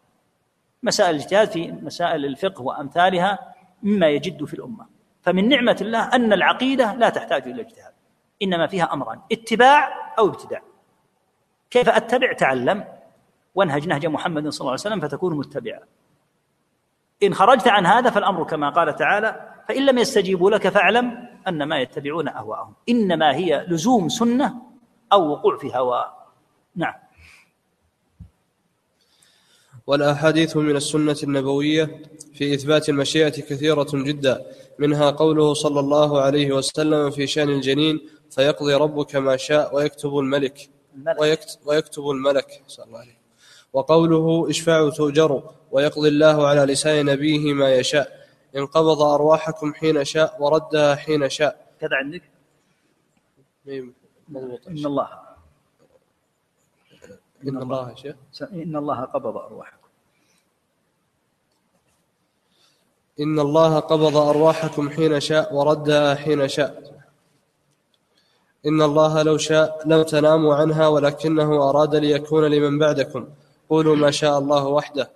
مسائل 0.84 1.16
الاجتهاد 1.16 1.52
في 1.52 1.72
مسائل 1.72 2.26
الفقه 2.26 2.62
وأمثالها 2.62 3.54
مما 3.84 4.08
يجد 4.08 4.46
في 4.46 4.54
الأمة. 4.54 4.86
فمن 5.22 5.50
نعمة 5.50 5.78
الله 5.82 6.16
أن 6.16 6.34
العقيدة 6.34 6.94
لا 6.94 7.10
تحتاج 7.10 7.48
إلى 7.48 7.62
اجتهاد 7.62 7.94
إنما 8.42 8.68
فيها 8.68 8.94
أمران 8.94 9.22
اتباع 9.32 10.14
أو 10.20 10.28
ابتداع. 10.28 10.62
كيف 11.74 11.90
أتبع 11.90 12.34
تعلم؟ 12.34 12.84
وانهج 13.56 13.88
نهج 13.88 14.06
محمد 14.06 14.50
صلى 14.50 14.62
الله 14.62 14.72
عليه 14.72 14.82
وسلم 14.82 15.00
فتكون 15.00 15.38
متبعا 15.38 15.80
إن 17.24 17.34
خرجت 17.34 17.68
عن 17.68 17.86
هذا 17.86 18.10
فالأمر 18.10 18.44
كما 18.44 18.70
قال 18.70 18.96
تعالى 18.96 19.54
فإن 19.68 19.86
لم 19.86 19.98
يستجيبوا 19.98 20.52
لك 20.52 20.70
فاعلم 20.70 21.30
أنما 21.48 21.80
يتبعون 21.80 22.28
أهواءهم. 22.28 22.74
إنما 22.90 23.36
هي 23.36 23.66
لزوم 23.68 24.10
سنة 24.10 24.54
أو 25.14 25.32
وقوع 25.32 25.58
في 25.58 25.76
هوى. 25.76 26.06
نعم. 26.76 26.94
والأحاديث 29.88 30.58
من 30.58 30.76
السنة 30.76 31.18
النبوية 31.24 32.02
في 32.34 32.54
إثبات 32.54 32.90
المشيئة 32.90 33.42
كثيرة 33.42 33.88
جدا. 33.94 34.46
منها 34.80 35.12
قوله 35.12 35.54
صلى 35.54 35.80
الله 35.80 36.22
عليه 36.22 36.52
وسلم 36.52 37.10
في 37.10 37.28
شأن 37.28 37.50
الجنين 37.50 38.02
فيقضي 38.32 38.74
ربك 38.74 39.16
ما 39.16 39.38
شاء 39.38 39.76
ويكتب 39.76 40.18
الملك. 40.18 40.70
ويكتب, 41.20 41.60
ويكتب 41.66 42.10
الملك. 42.10 42.64
صلى 42.68 42.86
الله 42.86 43.00
عليه 43.00 43.18
وقوله 43.74 44.50
اشفعوا 44.50 44.90
تؤجروا 44.90 45.42
ويقضي 45.72 46.10
الله 46.10 46.48
على 46.48 46.74
لسان 46.74 47.06
نبيه 47.06 47.54
ما 47.54 47.76
يشاء. 47.76 48.30
إن 48.56 48.66
قبض 48.66 49.02
أرواحكم 49.02 49.74
حين 49.74 50.04
شاء 50.04 50.42
وردها 50.42 50.96
حين 50.96 51.30
شاء. 51.30 51.74
كذا 51.82 51.96
عندك؟ 51.96 52.22
إن 53.68 54.86
الله. 54.86 55.10
إن 57.48 57.58
الله 57.58 57.96
شيء 57.96 58.16
إن 58.42 58.76
الله 58.76 59.02
قبض 59.02 59.38
أرواحكم. 59.38 59.88
إن 63.20 63.40
الله 63.40 63.80
قبض 63.80 64.18
أرواحكم 64.18 64.90
حين 64.90 65.20
شاء 65.20 65.54
وردها 65.54 66.16
حين 66.16 66.48
شاء. 66.48 67.03
إن 68.66 68.82
الله 68.82 69.24
لو 69.24 69.38
شاء 69.38 69.82
لم 69.86 70.02
تناموا 70.04 70.56
عنها 70.56 70.88
ولكنه 70.88 71.70
أراد 71.70 71.96
ليكون 71.96 72.46
لمن 72.46 72.80
بعدكم. 72.80 73.28
قولوا 73.70 73.96
ما 73.96 74.12
شاء 74.12 74.40
الله 74.40 74.68
وحده. 74.68 75.10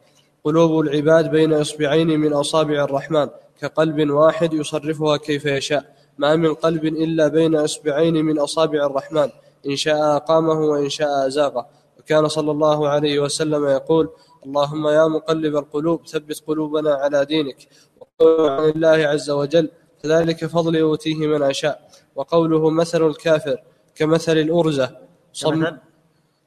قلوب 0.43 0.79
العباد 0.79 1.31
بين 1.31 1.53
إصبعين 1.53 2.19
من 2.19 2.33
أصابع 2.33 2.83
الرحمن 2.83 3.29
كقلب 3.61 4.09
واحد 4.09 4.53
يصرفها 4.53 5.17
كيف 5.17 5.45
يشاء. 5.45 5.95
ما 6.17 6.35
من 6.35 6.53
قلب 6.53 6.85
إلا 6.85 7.27
بين 7.27 7.55
إصبعين 7.55 8.25
من 8.25 8.39
أصابع 8.39 8.85
الرحمن. 8.85 9.29
إن 9.67 9.75
شاء 9.75 10.15
أقامه 10.15 10.59
وإن 10.59 10.89
شاء 10.89 11.27
أزاغه. 11.27 11.65
وكان 11.99 12.27
صلى 12.27 12.51
الله 12.51 12.89
عليه 12.89 13.19
وسلم 13.19 13.67
يقول 13.67 14.09
اللهم 14.45 14.87
يا 14.87 15.07
مقلب 15.07 15.55
القلوب 15.55 16.07
ثبت 16.07 16.43
قلوبنا 16.47 16.93
على 16.93 17.25
دينك. 17.25 17.57
وقول 17.99 18.49
عن 18.49 18.69
الله 18.69 19.07
عز 19.07 19.29
وجل 19.29 19.69
كذلك 20.03 20.45
فضل 20.45 20.75
يؤتيه 20.75 21.27
من 21.27 21.41
أشاء. 21.43 21.86
وقوله 22.17 22.69
مثل 22.69 23.01
الكافر 23.07 23.57
كمثل 23.95 24.37
الأرزة. 24.37 24.87
صم 25.33 25.77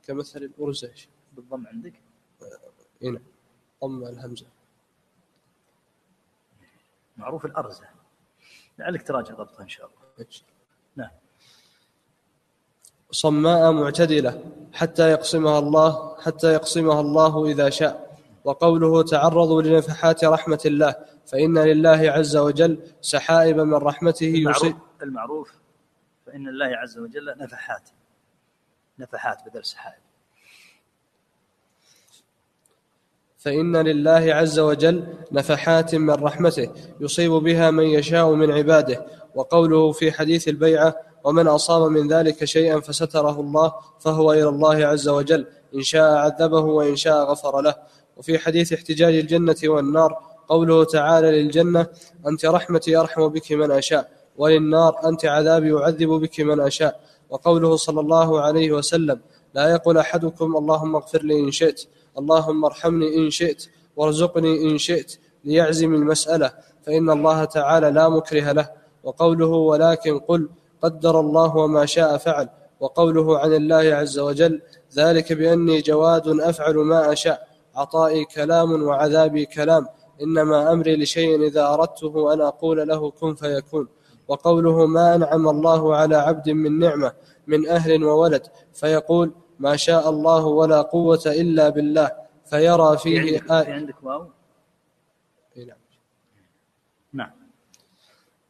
كمثل؟ 0.07 0.43
الأرزة. 0.43 0.93
بالضم 1.33 1.67
عندك؟ 1.67 1.95
هنا 3.03 3.21
ضم 3.85 4.05
الهمزة. 4.05 4.47
معروف 7.17 7.45
الأرزة. 7.45 7.85
لعلك 8.79 9.03
تراجع 9.03 9.35
ضبطها 9.35 9.63
إن 9.63 9.69
شاء 9.69 9.87
الله. 9.87 10.27
نعم. 10.97 11.11
صماء 13.11 13.73
معتدلة 13.73 14.45
حتى 14.73 15.11
يقسمها 15.11 15.59
الله 15.59 16.17
حتى 16.21 16.53
يقسمها 16.53 17.01
الله 17.01 17.47
إذا 17.47 17.71
شاء. 17.71 18.11
وقوله 18.45 19.03
تعرضوا 19.03 19.63
لنفحات 19.63 20.25
رحمة 20.25 20.61
الله 20.67 20.95
فإن 21.27 21.59
لله 21.59 22.11
عز 22.11 22.37
وجل 22.37 22.83
سحائب 23.01 23.57
من 23.61 23.75
رحمته 23.75 24.35
المعروف, 24.35 24.75
المعروف 25.03 25.53
فإن 26.27 26.49
الله 26.49 26.67
عز 26.67 26.99
وجل 26.99 27.35
نفحات 27.39 27.91
نفحات 28.99 29.39
بدل 29.47 29.65
سحائب 29.65 30.03
فإن 33.39 33.77
لله 33.77 34.35
عز 34.35 34.59
وجل 34.59 35.15
نفحات 35.33 35.95
من 35.95 36.11
رحمته 36.11 36.71
يصيب 37.01 37.33
بها 37.33 37.71
من 37.71 37.85
يشاء 37.85 38.35
من 38.35 38.51
عباده 38.51 39.07
وقوله 39.35 39.93
في 39.93 40.13
حديث 40.13 40.49
البيعة 40.49 40.97
ومن 41.25 41.47
أصاب 41.47 41.91
من 41.91 42.09
ذلك 42.09 42.45
شيئا 42.45 42.81
فستره 42.81 43.41
الله 43.41 43.73
فهو 44.01 44.33
إلى 44.33 44.49
الله 44.49 44.87
عز 44.87 45.09
وجل 45.09 45.47
إن 45.75 45.83
شاء 45.83 46.13
عذبه 46.13 46.61
وإن 46.61 46.97
شاء 46.97 47.25
غفر 47.25 47.61
له. 47.61 47.75
وفي 48.17 48.39
حديث 48.39 48.73
احتجاج 48.73 49.15
الجنة 49.15 49.57
والنار 49.65 50.23
قوله 50.49 50.85
تعالى 50.85 51.43
للجنة 51.43 51.87
أنت 52.27 52.45
رحمتي 52.45 52.97
أرحم 52.97 53.29
بك 53.29 53.53
من 53.53 53.71
أشاء. 53.71 54.20
وللنار 54.37 55.09
أنت 55.09 55.25
عذابي 55.25 55.75
أعذب 55.75 56.09
بك 56.09 56.41
من 56.41 56.61
أشاء. 56.61 57.01
وقوله 57.31 57.77
صلى 57.77 58.01
الله 58.01 58.41
عليه 58.41 58.73
وسلم 58.73 59.21
لا 59.55 59.69
يقول 59.71 59.99
أحدكم 59.99 60.57
اللهم 60.57 60.97
اغفر 60.97 61.23
لي 61.23 61.41
إن 61.41 61.51
شئت 61.51 61.83
اللهم 62.19 62.65
ارحمني 62.65 63.17
إن 63.17 63.31
شئت 63.31 63.67
وارزقني 63.97 64.71
إن 64.71 64.79
شئت 64.79 65.19
ليعزم 65.45 65.95
المسألة 65.95 66.53
فإن 66.87 67.11
الله 67.11 67.45
تعالى 67.45 67.91
لا 67.91 68.09
مكره 68.09 68.53
له. 68.53 68.71
وقوله 69.05 69.47
ولكن 69.47 70.19
قل 70.19 70.49
قدر 70.83 71.21
الله 71.21 71.57
وما 71.57 71.87
شاء 71.87 72.17
فعل. 72.17 72.49
وقوله 72.81 73.39
عن 73.39 73.53
الله 73.55 73.95
عز 73.95 74.19
وجل 74.19 74.61
ذلك 74.97 75.33
بأني 75.33 75.81
جواد 75.81 76.41
أفعل 76.41 76.75
ما 76.75 77.13
أشاء. 77.13 77.49
عطائي 77.75 78.25
كلام 78.25 78.83
وعذابي 78.83 79.45
كلام. 79.47 79.87
إنما 80.23 80.73
أمري 80.73 80.97
لشيء 80.97 81.47
إذا 81.47 81.75
أردته 81.75 82.33
أن 82.33 82.41
أقول 82.41 82.89
له 82.89 83.11
كن 83.11 83.35
فيكون. 83.35 83.89
وقوله 84.31 84.87
ما 84.87 85.15
أنعم 85.15 85.49
الله 85.49 85.97
على 85.97 86.17
عبد 86.17 86.51
من 86.51 86.79
نعمة 86.79 87.13
من 87.47 87.69
أهل 87.69 88.05
وولد 88.05 88.43
فيقول 88.75 89.33
ما 89.59 89.77
شاء 89.77 90.11
الله 90.11 90.45
ولا 90.45 90.83
قوة 90.83 91.23
إلا 91.27 91.69
بالله 91.69 92.11
فيرى 92.47 92.99
فيه 92.99 93.39
في 93.39 93.53
عندك 93.53 93.95
واو؟ 94.03 94.27
نعم. 95.57 95.77
نعم. 97.13 97.31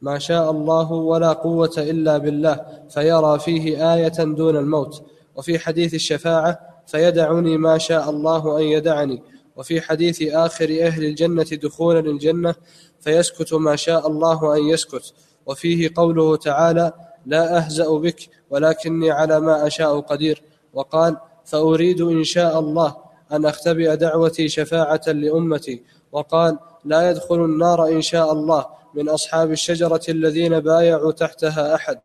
ما 0.01 0.19
شاء 0.19 0.51
الله 0.51 0.91
ولا 0.91 1.33
قوة 1.33 1.73
إلا 1.77 2.17
بالله 2.17 2.85
فيرى 2.89 3.39
فيه 3.39 3.93
آية 3.93 4.23
دون 4.23 4.57
الموت. 4.57 5.03
وفي 5.35 5.59
حديث 5.59 5.93
الشفاعة 5.93 6.59
فيدعني 6.87 7.57
ما 7.57 7.77
شاء 7.77 8.09
الله 8.09 8.57
أن 8.57 8.63
يدعني. 8.63 9.23
وفي 9.55 9.81
حديث 9.81 10.21
آخر 10.21 10.77
أهل 10.81 11.03
الجنة 11.03 11.43
دخولا 11.63 11.99
الجنة 11.99 12.55
فيسكت 12.99 13.53
ما 13.53 13.75
شاء 13.75 14.07
الله 14.07 14.57
أن 14.57 14.63
يسكت. 14.67 15.13
وفيه 15.45 15.91
قوله 15.95 16.35
تعالى 16.35 16.91
لا 17.25 17.57
أهزأ 17.57 17.89
بك 17.89 18.29
ولكني 18.49 19.11
على 19.11 19.39
ما 19.39 19.67
أشاء 19.67 19.99
قدير 19.99 20.41
وقال 20.73 21.17
فأريد 21.45 22.01
إن 22.01 22.23
شاء 22.23 22.59
الله 22.59 22.95
أن 23.31 23.45
أختبئ 23.45 23.95
دعوتي 23.95 24.47
شفاعة 24.47 25.01
لأمتي 25.07 25.83
وقال 26.11 26.59
لا 26.85 27.09
يدخل 27.09 27.35
النار 27.35 27.87
إن 27.87 28.01
شاء 28.01 28.31
الله 28.31 28.65
من 28.93 29.09
أصحاب 29.09 29.51
الشجرة 29.51 30.01
الذين 30.09 30.59
بايعوا 30.59 31.11
تحتها 31.11 31.75
أحد 31.75 31.99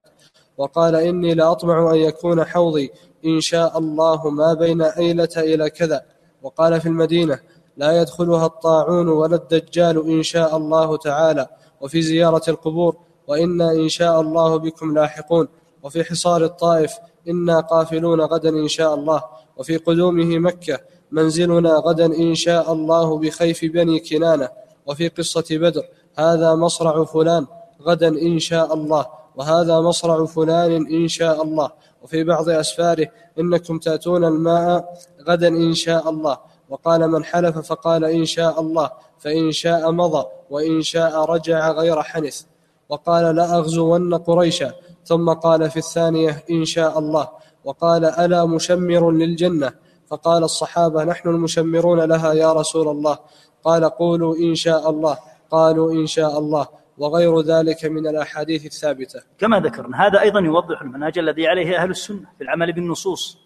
وقال 0.59 0.95
إني 0.95 1.35
لأطمع 1.35 1.91
أن 1.91 1.97
يكون 1.97 2.45
حوضي 2.45 2.91
إن 3.25 3.41
شاء 3.41 3.79
الله 3.79 4.31
ما 4.31 4.55
بين 4.55 4.83
أيلة 4.83 5.29
إلى 5.37 5.71
كذا 5.71 6.03
وقال 6.43 6.81
في 6.81 6.87
المدينة 6.87 7.39
لا 7.77 8.01
يدخلها 8.01 8.47
الطاعون 8.47 9.09
ولا 9.09 9.37
الدجال 9.37 10.11
إن 10.11 10.23
شاء 10.23 10.57
الله 10.57 10.97
تعالى 10.97 11.47
وفي 11.81 12.03
زيارة 12.03 12.43
القبور 12.49 12.97
وإنا 13.27 13.73
إن 13.73 13.89
شاء 13.89 14.21
الله 14.21 14.57
بكم 14.57 14.95
لاحقون. 14.95 15.49
وفي 15.83 16.05
حصار 16.05 16.45
الطائف 16.45 16.93
إنا 17.29 17.61
قافلون 17.61 18.21
غدا 18.21 18.49
إن 18.49 18.69
شاء 18.69 18.95
الله. 18.95 19.23
وفي 19.57 19.77
قدومه 19.77 20.39
مكة 20.39 20.79
منزلنا 21.11 21.71
غدا 21.71 22.07
إن 22.07 22.35
شاء 22.35 22.73
الله 22.73 23.19
بخيف 23.19 23.65
بني 23.65 23.99
كنانة. 24.01 24.49
وفي 24.87 25.09
قصة 25.09 25.45
بدر 25.51 25.83
هذا 26.19 26.55
مصرع 26.55 27.05
فلان 27.05 27.47
غدا 27.83 28.09
إن 28.09 28.39
شاء 28.39 28.75
الله. 28.75 29.07
وهذا 29.37 29.81
مصرع 29.81 30.25
فلان 30.25 30.73
إن 30.87 31.09
شاء 31.09 31.43
الله. 31.43 31.71
وفي 32.03 32.25
بعض 32.25 32.49
أسفاره 32.49 33.09
إنكم 33.39 33.79
تأتون 33.79 34.25
الماء 34.25 34.85
غدا 35.29 35.49
إن 35.49 35.75
شاء 35.75 36.11
الله. 36.11 36.39
وقال 36.69 37.11
من 37.11 37.25
حلف 37.25 37.59
فقال 37.59 38.05
إن 38.05 38.25
شاء 38.25 38.61
الله 38.61 38.91
فإن 39.19 39.53
شاء 39.53 39.91
مضى 39.91 40.25
وإن 40.51 40.83
شاء 40.83 41.25
رجع 41.25 41.71
غير 41.73 42.03
حنث. 42.03 42.43
وقال 42.89 43.37
لأغزون 43.37 44.15
قريشا. 44.15 44.73
ثم 45.05 45.33
قال 45.33 45.71
في 45.71 45.77
الثانية 45.77 46.45
إن 46.51 46.65
شاء 46.65 46.99
الله. 46.99 47.29
وقال 47.65 48.05
ألا 48.05 48.47
مشمر 48.47 49.11
للجنة؟ 49.11 49.73
فقال 50.07 50.45
الصحابة 50.45 51.05
نحن 51.05 51.29
المشمرون 51.29 52.01
لها 52.01 52.33
يا 52.33 52.53
رسول 52.53 52.89
الله. 52.89 53.19
قال 53.65 53.85
قولوا 53.85 54.37
إن 54.37 54.55
شاء 54.55 54.91
الله. 54.91 55.19
قالوا 55.51 55.93
إن 55.93 56.07
شاء 56.07 56.39
الله. 56.39 56.67
وغير 56.99 57.41
ذلك 57.41 57.85
من 57.85 58.07
الأحاديث 58.07 58.67
الثابتة. 58.67 59.23
كما 59.39 59.61
ذكرنا 59.61 60.07
هذا 60.07 60.21
أيضا 60.21 60.41
يوضح 60.41 60.83
المنهج 60.83 61.19
الذي 61.19 61.49
عليه 61.49 61.83
أهل 61.83 61.91
السنة 61.91 62.27
في 62.39 62.45
العمل 62.45 62.73
بالنصوص. 62.73 63.39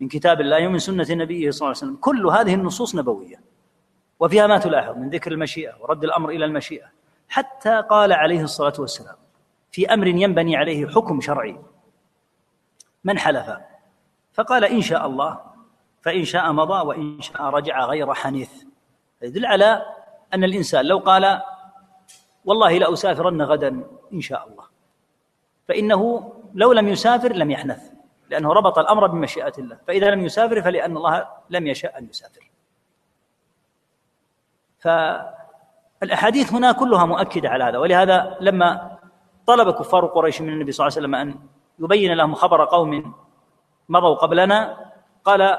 من 0.00 0.08
كتاب 0.08 0.40
الله 0.40 0.66
ومن 0.66 0.78
سنة 0.78 1.06
نبيه 1.10 1.50
صلى 1.50 1.58
الله 1.58 1.66
عليه 1.66 1.78
وسلم. 1.78 1.96
كل 1.96 2.26
هذه 2.26 2.54
النصوص 2.54 2.94
نبوية. 2.94 3.40
وفيها 4.20 4.46
ما 4.46 4.58
تلاحظ 4.58 4.96
من 4.96 5.10
ذكر 5.10 5.32
المشيئة 5.32 5.72
ورد 5.80 6.04
الأمر 6.04 6.30
إلى 6.30 6.44
المشيئة. 6.44 6.99
حتى 7.30 7.80
قال 7.80 8.12
عليه 8.12 8.42
الصلاة 8.42 8.72
والسلام 8.78 9.16
في 9.70 9.94
أمر 9.94 10.06
ينبني 10.06 10.56
عليه 10.56 10.86
حكم 10.86 11.20
شرعي. 11.20 11.60
من 13.04 13.18
حلف؟ 13.18 13.50
فقال 14.32 14.64
إن 14.64 14.80
شاء 14.80 15.06
الله 15.06 15.40
فإن 16.02 16.24
شاء 16.24 16.52
مضى 16.52 16.86
وإن 16.86 17.20
شاء 17.20 17.42
رجع 17.42 17.84
غير 17.84 18.14
حنيث 18.14 18.64
يدل 19.22 19.46
على 19.46 19.86
أن 20.34 20.44
الإنسان 20.44 20.84
لو 20.84 20.98
قال 20.98 21.42
والله 22.44 22.78
لأسافرن 22.78 23.42
غدا 23.42 23.84
إن 24.12 24.20
شاء 24.20 24.48
الله. 24.48 24.64
فإنه 25.68 26.32
لو 26.54 26.72
لم 26.72 26.88
يسافر 26.88 27.32
لم 27.32 27.50
يحنث 27.50 27.90
لأنه 28.30 28.52
ربط 28.52 28.78
الأمر 28.78 29.06
بمشيئة 29.06 29.52
الله. 29.58 29.78
فإذا 29.86 30.10
لم 30.10 30.24
يسافر 30.24 30.62
فلأن 30.62 30.96
الله 30.96 31.28
لم 31.50 31.66
يشاء 31.66 31.98
أن 31.98 32.08
يسافر. 32.08 32.50
فالأحاديث 36.00 36.52
هنا 36.52 36.72
كلها 36.72 37.04
مؤكدة 37.04 37.48
على 37.48 37.64
هذا 37.64 37.78
ولهذا 37.78 38.36
لما 38.40 38.98
طلب 39.46 39.70
كفار 39.70 40.06
قريش 40.06 40.40
من 40.40 40.48
النبي 40.48 40.72
صلى 40.72 40.86
الله 40.86 40.96
عليه 40.96 41.06
وسلم 41.06 41.14
أن 41.14 41.34
يبين 41.78 42.12
لهم 42.12 42.34
خبر 42.34 42.64
قوم 42.64 43.14
مضوا 43.88 44.14
قبلنا 44.14 44.90
قال 45.24 45.58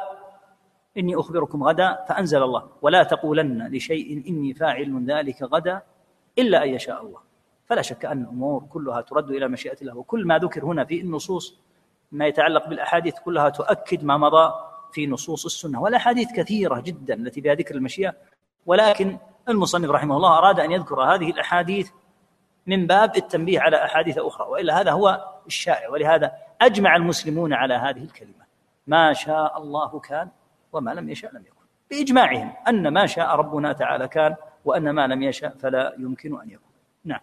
إني 0.98 1.16
أخبركم 1.16 1.64
غدا 1.64 2.06
فأنزل 2.10 2.44
الله 2.44 2.70
ولا 2.82 3.04
تقولن 3.04 3.68
لشيء 3.68 4.30
إني 4.30 4.54
فاعل 4.54 5.06
ذلك 5.06 5.44
غدا 5.44 5.82
إلا 6.38 6.64
أن 6.64 6.70
يشاء 6.70 7.02
الله. 7.02 7.20
فلا 7.66 7.82
شك 7.82 8.06
أن 8.06 8.22
الأمور 8.22 8.64
كلها 8.64 9.02
ترد 9.02 9.32
إلى 9.32 9.48
مشيئة 9.48 9.78
الله 9.82 9.98
وكل 9.98 10.28
ما 10.28 10.38
ذكر 10.38 10.66
هنا 10.66 10.86
في 10.86 11.02
النصوص 11.02 11.60
ما 12.12 12.28
يتعلق 12.28 12.68
بالأحاديث 12.68 13.20
كلها 13.20 13.50
تؤكد 13.50 14.04
ما 14.04 14.18
مضى 14.18 14.54
في 14.92 15.08
نصوص 15.08 15.46
السنة 15.46 15.82
والأحاديث 15.82 16.32
كثيرة 16.36 16.80
جدا 16.80 17.14
التي 17.14 17.42
فيها 17.42 17.56
ذكر 17.56 17.76
المشيئة 17.76 18.14
ولكن 18.66 19.18
المصنف 19.50 19.90
رحمه 19.90 20.18
الله 20.18 20.38
أراد 20.38 20.60
أن 20.60 20.72
يذكر 20.72 21.02
هذه 21.02 21.30
الأحاديث 21.30 21.90
من 22.68 22.88
باب 22.88 23.18
التنبيه 23.18 23.60
على 23.60 23.86
أحاديث 23.86 24.18
أخرى 24.18 24.48
وإلا 24.48 24.82
هذا 24.82 24.92
هو 24.92 25.26
الشائع 25.48 25.90
ولهذا 25.90 26.32
أجمع 26.62 26.96
المسلمون 26.96 27.54
على 27.54 27.74
هذه 27.74 28.04
الكلمة. 28.04 28.46
ما 28.88 29.14
شاء 29.14 29.58
الله 29.58 30.00
كان 30.00 30.30
وما 30.74 30.92
لم 30.92 31.10
يشاء 31.10 31.32
لم 31.36 31.42
يكن. 31.42 31.66
بإجماعهم 31.90 32.54
أن 32.68 32.88
ما 32.88 33.06
شاء 33.06 33.36
ربنا 33.36 33.74
تعالى 33.74 34.08
كان 34.08 34.36
وأن 34.66 34.90
ما 34.90 35.08
لم 35.08 35.24
يشاء 35.24 35.58
فلا 35.60 35.96
يمكن 35.98 36.42
أن 36.42 36.50
يكون. 36.50 36.72
نعم. 37.06 37.20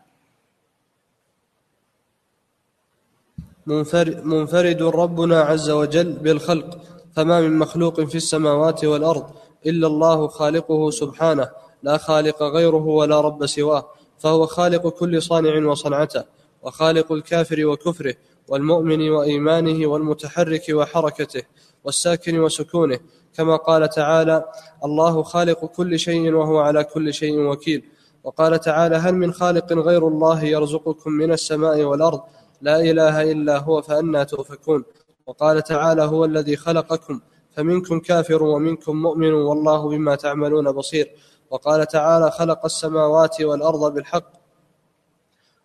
منفرد 4.25 4.83
ربنا 4.83 5.41
عز 5.41 5.71
وجل 5.71 6.13
بالخلق 6.13 6.79
فما 7.17 7.41
من 7.41 7.59
مخلوق 7.59 8.01
في 8.01 8.15
السماوات 8.15 8.85
والأرض 8.85 9.31
إلا 9.67 9.87
الله 9.87 10.29
خالقه 10.29 10.91
سبحانه 10.91 11.49
لا 11.83 11.97
خالق 11.97 12.43
غيره 12.43 12.87
ولا 12.87 13.21
رب 13.21 13.47
سواه 13.47 13.88
فهو 14.19 14.47
خالق 14.47 14.88
كل 14.88 15.23
صانع 15.23 15.67
وصنعته 15.71 16.25
وخالق 16.62 17.12
الكافر 17.12 17.67
وكفره 17.67 18.14
والمؤمن 18.49 19.11
وإيمانه 19.11 19.87
والمتحرك 19.87 20.62
وحركته 20.71 21.43
والساكن 21.85 22.38
وسكونه. 22.38 22.99
كما 23.35 23.57
قال 23.57 23.88
تعالى 23.88 24.45
الله 24.85 25.23
خالق 25.23 25.64
كل 25.64 25.99
شيء 25.99 26.33
وهو 26.35 26.59
على 26.59 26.85
كل 26.85 27.14
شيء 27.14 27.41
وكيل 27.41 27.83
وقال 28.25 28.61
تعالى 28.61 28.97
هل 28.97 29.14
من 29.14 29.33
خالق 29.33 29.73
غير 29.73 30.09
الله 30.09 30.45
يرزقكم 30.45 31.12
من 31.12 31.33
السماء 31.33 31.83
والأرض؟ 31.83 32.21
لا 32.61 32.81
إله 32.81 33.33
إلا 33.33 33.59
هو 33.59 33.83
فأنا 33.83 34.25
تؤفكون 34.25 34.85
وقال 35.27 35.62
تعالى 35.62 36.03
هو 36.03 36.25
الذي 36.25 36.57
خلقكم 36.57 37.21
فمنكم 37.51 38.01
كافر 38.01 38.43
ومنكم 38.43 38.97
مؤمن 38.97 39.33
والله 39.33 39.88
بما 39.88 40.14
تعملون 40.14 40.73
بصير 40.73 41.11
وقال 41.51 41.87
تعالى 41.87 42.31
خلق 42.31 42.65
السماوات 42.65 43.41
والأرض 43.41 43.95
بالحق 43.95 44.33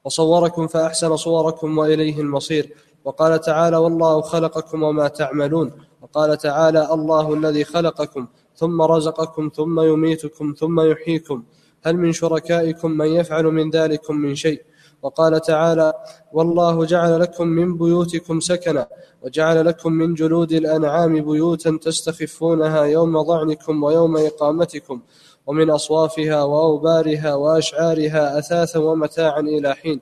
وصوركم 0.03 0.67
فأحسن 0.67 1.17
صوركم 1.17 1.77
وإليه 1.77 2.21
المصير 2.21 2.73
وقال 3.05 3.41
تعالى 3.41 3.77
والله 3.77 4.21
خلقكم 4.21 4.83
وما 4.83 5.07
تعملون 5.07 5.71
وقال 6.01 6.37
تعالى 6.37 6.93
الله 6.93 7.33
الذي 7.33 7.63
خلقكم 7.63 8.27
ثم 8.55 8.81
رزقكم 8.81 9.51
ثم 9.55 9.81
يميتكم 9.81 10.53
ثم 10.57 10.81
يحييكم 10.81 11.43
هل 11.85 11.97
من 11.97 12.11
شركائكم 12.11 12.91
من 12.91 13.07
يفعل 13.07 13.45
من 13.45 13.69
ذلكم 13.69 14.15
من 14.15 14.35
شيء 14.35 14.61
وقال 15.01 15.41
تعالى 15.41 15.93
والله 16.33 16.85
جعل 16.85 17.19
لكم 17.19 17.47
من 17.47 17.77
بيوتكم 17.77 18.39
سكنا 18.39 18.87
وجعل 19.23 19.65
لكم 19.65 19.93
من 19.93 20.13
جلود 20.13 20.51
الأنعام 20.51 21.13
بيوتا 21.21 21.79
تستخفونها 21.81 22.83
يوم 22.83 23.21
ضعنكم 23.21 23.83
ويوم 23.83 24.17
إقامتكم 24.17 25.01
ومن 25.47 25.69
أصوافها 25.69 26.43
وأوبارها 26.43 27.33
وأشعارها 27.33 28.39
أثاثا 28.39 28.79
ومتاعا 28.79 29.39
إلى 29.39 29.73
حين. 29.73 30.01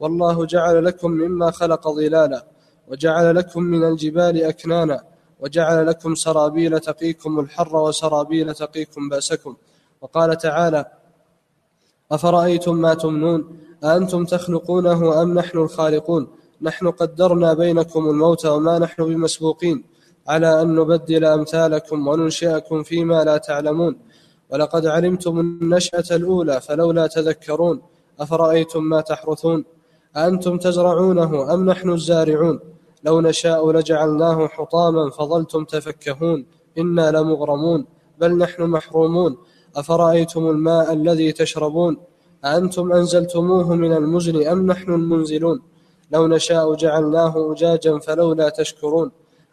والله 0.00 0.46
جعل 0.46 0.84
لكم 0.84 1.10
مما 1.10 1.50
خلق 1.50 1.88
ظلالا 1.88 2.46
وجعل 2.88 3.36
لكم 3.36 3.62
من 3.62 3.84
الجبال 3.84 4.42
أكنانا 4.42 5.04
وجعل 5.40 5.86
لكم 5.86 6.14
سرابيل 6.14 6.80
تقيكم 6.80 7.40
الحر 7.40 7.76
وسرابيل 7.76 8.54
تقيكم 8.54 9.08
بأسكم. 9.08 9.56
وقال 10.00 10.38
تعالى 10.38 10.84
أفرأيتم 12.12 12.76
ما 12.76 12.94
تمنون؟ 12.94 13.58
أأنتم 13.84 14.24
تخلقونه 14.24 15.22
أم 15.22 15.34
نحن 15.34 15.58
الخالقون؟ 15.58 16.28
نحن 16.62 16.90
قدرنا 16.90 17.54
بينكم 17.54 18.08
الموت 18.10 18.46
وما 18.46 18.78
نحن 18.78 19.04
بمسبوقين 19.04 19.84
على 20.28 20.62
أن 20.62 20.74
نبدل 20.74 21.24
أمثالكم 21.24 22.08
وننشئكم 22.08 22.82
فيما 22.82 23.24
لا 23.24 23.36
تعلمون. 23.36 23.96
ولقد 24.52 24.86
علمتم 24.86 25.40
النشأة 25.40 26.16
الأولى 26.16 26.60
فلولا 26.60 27.06
تذكرون 27.06 27.82
أفرأيتم 28.20 28.84
ما 28.84 29.00
تحرثون؟ 29.00 29.64
أأنتم 30.16 30.58
تزرعونه 30.58 31.54
أم 31.54 31.70
نحن 31.70 31.90
الزارعون؟ 31.90 32.60
لو 33.04 33.20
نشاء 33.20 33.72
لجعلناه 33.72 34.48
حطاما 34.48 35.10
فظلتم 35.10 35.64
تفكهون 35.64 36.46
إنا 36.78 37.10
لمغرمون 37.10 37.86
بل 38.18 38.38
نحن 38.38 38.62
محرومون. 38.62 39.36
أفرأيتم 39.76 40.50
الماء 40.50 40.92
الذي 40.92 41.32
تشربون؟ 41.32 41.96
أأنتم 42.44 42.92
أنزلتموه 42.92 43.74
من 43.74 43.92
المزن 43.92 44.46
أم 44.46 44.66
نحن 44.66 44.94
المنزلون؟ 44.94 45.60
لو 46.10 46.26
نشاء 46.26 46.74
جعلناه 46.74 47.52
أجاجا 47.52 47.98
فلولا 47.98 48.48
تشكرون. 48.48 49.10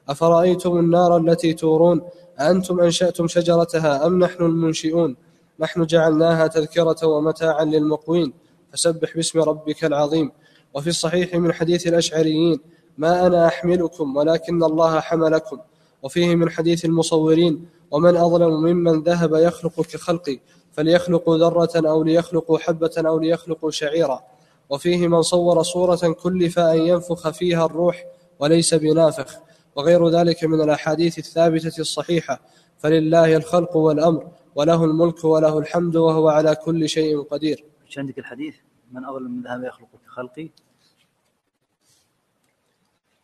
أفرأيتم 0.10 0.78
النار 0.78 1.18
التي 1.18 1.54
تورون؟ 1.54 2.02
أأنتم 2.40 2.80
أنشأتم 2.80 3.28
شجرتها 3.28 4.08
أم 4.08 4.20
نحن 4.20 4.44
المنشئون؟ 4.44 5.16
نحن 5.60 5.86
جعلناها 5.86 6.48
تذكرة 6.48 7.06
ومتاعا 7.08 7.66
للمقوين. 7.66 8.34
فسبح 8.74 9.16
باسم 9.16 9.40
ربك 9.42 9.86
العظيم. 9.86 10.32
وفي 10.74 10.90
الصحيح 10.90 11.34
من 11.36 11.54
حديث 11.54 11.88
الأشعريين 11.88 12.60
ما 12.98 13.28
أنا 13.28 13.48
أحملكم 13.48 14.16
ولكن 14.16 14.64
الله 14.64 15.00
حملكم. 15.00 15.58
وفيه 16.04 16.36
من 16.36 16.50
حديث 16.50 16.86
المصورين 16.86 17.66
ومن 17.92 18.16
أظلم 18.16 18.54
ممن 18.54 19.04
ذهب 19.04 19.36
يخلق 19.36 19.82
كخلقي 19.82 20.40
فليخلقوا 20.72 21.38
ذرة 21.38 21.90
أو 21.90 22.04
ليخلقوا 22.04 22.58
حبة 22.58 22.92
أو 22.98 23.20
ليخلقوا 23.20 23.72
شعيرا. 23.72 24.24
وفيه 24.70 25.08
من 25.08 25.22
صور 25.22 25.64
صورة 25.64 26.16
كلف 26.24 26.60
أن 26.60 26.78
ينفخ 26.78 27.30
فيها 27.30 27.66
الروح 27.66 28.06
وليس 28.40 28.74
بنافخ. 28.74 29.47
وغير 29.78 30.10
ذلك 30.10 30.44
من 30.44 30.62
الأحاديث 30.62 31.20
الثابتة 31.20 31.82
الصحيحة. 31.82 32.42
فلله 32.78 33.38
الخلق 33.38 33.76
والأمر 33.76 34.32
وله 34.56 34.86
الملك 34.86 35.24
وله 35.24 35.60
الحمد 35.60 35.96
وهو 35.96 36.30
على 36.30 36.56
كل 36.56 36.90
شيء 36.90 37.22
قدير. 37.22 37.66
إيش 37.88 38.00
عندك 38.00 38.20
الحديث؟ 38.20 38.56
من 38.92 39.06
أظلم 39.06 39.32
من 39.32 39.44
ذهب 39.44 39.64
يخلق 39.64 39.88
كخلقي 40.06 40.50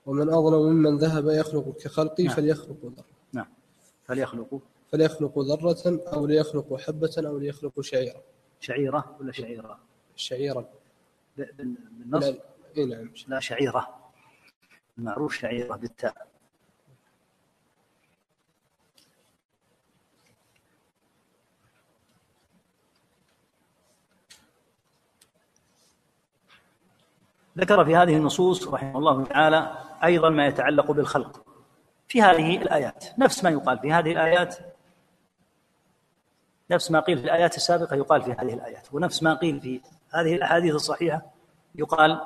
ومن 0.06 0.30
أظلم 0.30 0.62
ممن 0.62 0.98
ذهب 0.98 1.28
يخلق 1.28 1.78
كخلقي 1.78 2.24
نعم. 2.24 2.36
فليخلق 2.36 2.78
ذرة. 2.84 3.06
نعم. 3.34 3.48
فليخلقوا 4.06 4.60
فليخلقوا 4.92 5.44
ذرة 5.44 6.02
أو 6.13 6.26
ليخلقوا 6.26 6.78
حبة 6.78 7.13
أو 7.18 7.38
ليخلقوا 7.38 7.84
شعيرة. 7.84 8.24
شعيرة 8.60 9.18
ولا 9.20 9.32
شعيرة؟ 9.32 9.80
شعيرا 10.16 10.66
بالنص؟ 11.38 12.26
لا, 12.26 12.86
نعم 12.86 13.12
لا 13.28 13.39
شعيرة. 13.39 14.12
المعروف 14.98 15.34
شعيرة 15.34 15.76
بالتاء. 15.76 16.33
ذكر 27.58 27.86
في 27.86 27.96
هذه 27.96 28.18
النصوص 28.18 28.68
رحمه 28.68 28.98
الله 28.98 29.24
تعالى 29.24 29.72
أيضا 30.04 30.30
ما 30.30 30.48
يتعلق 30.48 30.92
بالخلق 30.92 31.46
في 32.08 32.22
هذه 32.22 32.58
الآيات. 32.58 33.06
نفس 33.20 33.44
ما 33.44 33.50
يقال 33.50 33.80
في 33.80 33.94
هذه 33.94 34.12
الآيات 34.12 34.56
نفس 36.72 36.92
ما 36.92 37.00
قيل 37.00 37.18
في 37.18 37.24
الآيات 37.24 37.58
السابقة 37.58 37.96
يقال 37.96 38.22
في 38.22 38.32
هذه 38.32 38.54
الآيات 38.54 38.94
ونفس 38.94 39.24
ما 39.24 39.34
قيل 39.34 39.62
في 39.62 39.82
هذه 40.13 40.36
الأحاديث 40.36 40.76
الصحيحة 40.76 41.22
يقال 41.76 42.22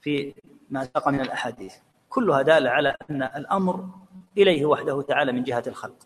في 0.00 0.34
ما 0.70 0.84
سبق 0.84 1.08
من 1.08 1.20
الأحاديث. 1.20 1.74
كلها 2.08 2.42
دالة 2.42 2.70
على 2.70 2.96
أن 3.10 3.22
الأمر 3.22 3.88
إليه 4.38 4.66
وحده 4.66 5.02
تعالى 5.02 5.32
من 5.32 5.42
جهة 5.42 5.62
الخلق. 5.66 5.96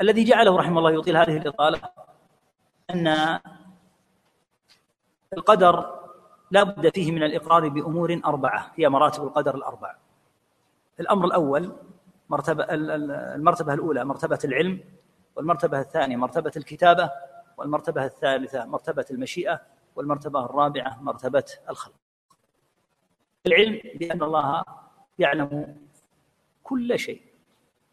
الذي 0.00 0.24
جعله 0.24 0.56
رحمه 0.56 0.78
الله 0.78 0.90
يطيل 0.90 1.16
هذه 1.16 1.36
الإطالة 1.36 1.80
أن 2.90 3.38
القدر 5.32 6.03
لا 6.50 6.62
بد 6.62 6.94
فيه 6.94 7.12
من 7.12 7.22
الإقرار 7.22 7.68
بأمور 7.68 8.20
أربعة 8.24 8.72
هي 8.74 8.88
مراتب 8.88 9.22
القدر 9.22 9.54
الأربع. 9.54 9.94
الأمر 11.00 11.24
الأول 11.24 11.72
مرتبة 12.28 12.66
المرتبة 12.70 13.74
الأولى 13.74 14.04
مرتبة 14.04 14.38
العلم 14.44 14.80
والمرتبة 15.36 15.80
الثانية 15.80 16.16
مرتبة 16.16 16.52
الكتابة 16.56 17.10
والمرتبة 17.56 18.04
الثالثة 18.04 18.64
مرتبة 18.64 19.06
المشيئة 19.10 19.60
والمرتبة 19.96 20.44
الرابعة 20.44 21.02
مرتبة 21.02 21.44
الخلق. 21.70 21.94
العلم 23.46 23.80
بأن 23.94 24.22
الله 24.22 24.64
يعلم 25.18 25.76
كل 26.62 26.98
شيء 26.98 27.22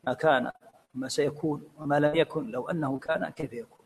ما 0.03 0.13
كان 0.13 0.51
وما 0.95 1.07
سيكون 1.07 1.63
وما 1.77 1.99
لم 1.99 2.15
يكن 2.15 2.51
لو 2.51 2.69
أنه 2.69 2.99
كان 2.99 3.29
كيف 3.29 3.53
يكون. 3.53 3.79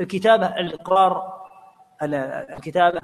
الكتابة 0.00 0.46
الإقرار 0.46 1.44
الكتابة 2.02 3.00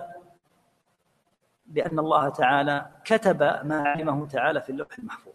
بأن 1.71 1.99
الله 1.99 2.29
تعالى 2.29 2.91
كتب 3.05 3.43
ما 3.43 3.83
علمه 3.89 4.27
تعالى 4.27 4.61
في 4.61 4.71
اللوح 4.71 4.99
المحفوظ. 4.99 5.33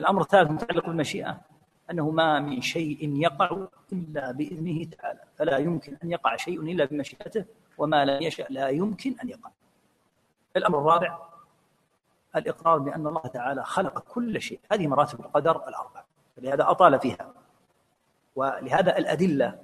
الأمر 0.00 0.22
الثالث 0.22 0.50
متعلق 0.50 0.86
بالمشيئة 0.86 1.40
أنه 1.90 2.10
ما 2.10 2.40
من 2.40 2.60
شيء 2.60 3.16
يقع 3.16 3.66
إلا 3.92 4.32
بإذنه 4.32 4.84
تعالى 4.84 5.20
فلا 5.36 5.58
يمكن 5.58 5.96
أن 6.04 6.10
يقع 6.10 6.36
شيء 6.36 6.62
إلا 6.62 6.84
بمشيئته 6.84 7.44
وما 7.78 8.04
لم 8.04 8.22
يشأ 8.22 8.46
لا 8.50 8.68
يمكن 8.68 9.14
أن 9.22 9.28
يقع. 9.28 9.50
الأمر 10.56 10.78
الرابع 10.78 11.18
الإقرار 12.36 12.78
بأن 12.78 13.06
الله 13.06 13.20
تعالى 13.20 13.64
خلق 13.64 13.98
كل 13.98 14.40
شيء. 14.40 14.60
هذه 14.72 14.86
مراتب 14.86 15.20
القدر 15.20 15.68
الأربع 15.68 16.04
لهذا 16.38 16.70
أطال 16.70 17.00
فيها. 17.00 17.34
ولهذا 18.36 18.98
الأدلة 18.98 19.58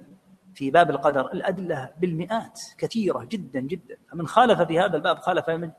في 0.53 0.71
باب 0.71 0.89
القدر 0.89 1.31
الأدلة 1.31 1.89
بالمئات 1.97 2.61
كثيرة 2.77 3.23
جدا 3.23 3.59
جدا. 3.59 3.97
فمن 4.11 4.27
خالف 4.27 4.61
في 4.61 4.79
هذا 4.79 4.95
الباب 4.95 5.17
خالف 5.17 5.71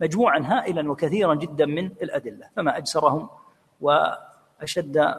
مجموعا 0.00 0.38
هائلا 0.38 0.90
وكثيرا 0.90 1.34
جدا 1.34 1.66
من 1.66 1.86
الأدلة. 1.86 2.48
فما 2.56 2.76
أجسرهم 2.76 3.28
وأشد 3.80 5.14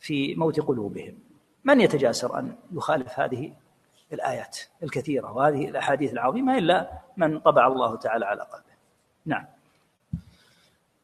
في 0.00 0.34
موت 0.34 0.60
قلوبهم. 0.60 1.14
من 1.64 1.80
يتجاسر 1.80 2.38
أن 2.38 2.56
يخالف 2.72 3.20
هذه 3.20 3.52
الآيات 4.12 4.58
الكثيرة 4.82 5.32
وهذه 5.32 5.68
الأحاديث 5.68 6.12
العظيمة 6.12 6.58
إلا 6.58 6.90
من 7.16 7.38
طبع 7.38 7.66
الله 7.66 7.96
تعالى 7.96 8.26
على 8.26 8.42
قلبه؟ 8.42 8.74
نعم. 9.26 9.44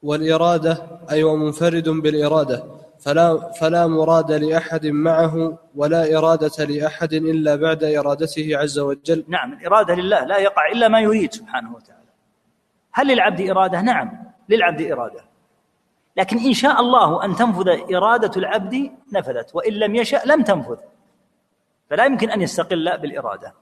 والإرادة 0.02 0.72
أي 0.72 1.16
أيوة 1.16 1.32
ومنفرد 1.32 1.88
بالإرادة. 1.88 2.64
فلا 3.00 3.52
فلا 3.52 3.86
مراد 3.86 4.32
لأحد 4.32 4.86
معه 4.86 5.58
ولا 5.74 6.18
إرادة 6.18 6.64
لأحد 6.64 7.12
إلا 7.12 7.56
بعد 7.56 7.84
إرادته 7.84 8.58
عز 8.58 8.78
وجل. 8.78 9.24
نعم 9.28 9.52
الإرادة 9.52 9.94
لله 9.94 10.24
لا 10.24 10.38
يقع 10.38 10.68
إلا 10.72 10.88
ما 10.88 11.00
يريد 11.00 11.32
سبحانه 11.32 11.74
وتعالى. 11.74 12.00
هل 12.92 13.06
للعبد 13.06 13.40
إرادة؟ 13.50 13.80
نعم 13.80 14.32
للعبد 14.48 14.82
إرادة. 14.82 15.24
لكن 16.16 16.38
إن 16.38 16.52
شاء 16.52 16.80
الله 16.80 17.24
أن 17.24 17.36
تنفذ 17.36 17.94
إرادة 17.94 18.30
العبد 18.36 18.92
نفذت 19.12 19.54
وإن 19.54 19.72
لم 19.72 19.94
يشأ 19.94 20.22
لم 20.26 20.42
تنفذ. 20.42 20.76
فلا 21.90 22.04
يمكن 22.04 22.30
أن 22.30 22.42
يستقل 22.42 22.98
بالإرادة. 22.98 23.54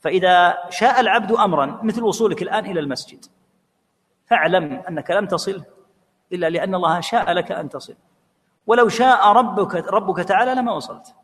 فإذا 0.00 0.58
شاء 0.70 1.00
العبد 1.00 1.32
أمرا 1.32 1.80
مثل 1.82 2.02
وصولك 2.02 2.42
الآن 2.42 2.66
إلى 2.66 2.80
المسجد 2.80 3.24
فاعلم 4.26 4.82
أنك 4.88 5.10
لم 5.10 5.26
تصل 5.26 5.62
إلا 6.32 6.50
لأن 6.50 6.74
الله 6.74 7.00
شاء 7.00 7.32
لك 7.32 7.52
أن 7.52 7.68
تصل. 7.68 7.94
ولو 8.66 8.88
شاء 8.88 9.32
ربك 9.32 9.74
ربك 9.74 10.16
تعالى 10.16 10.54
لما 10.54 10.72
وصلت. 10.72 11.14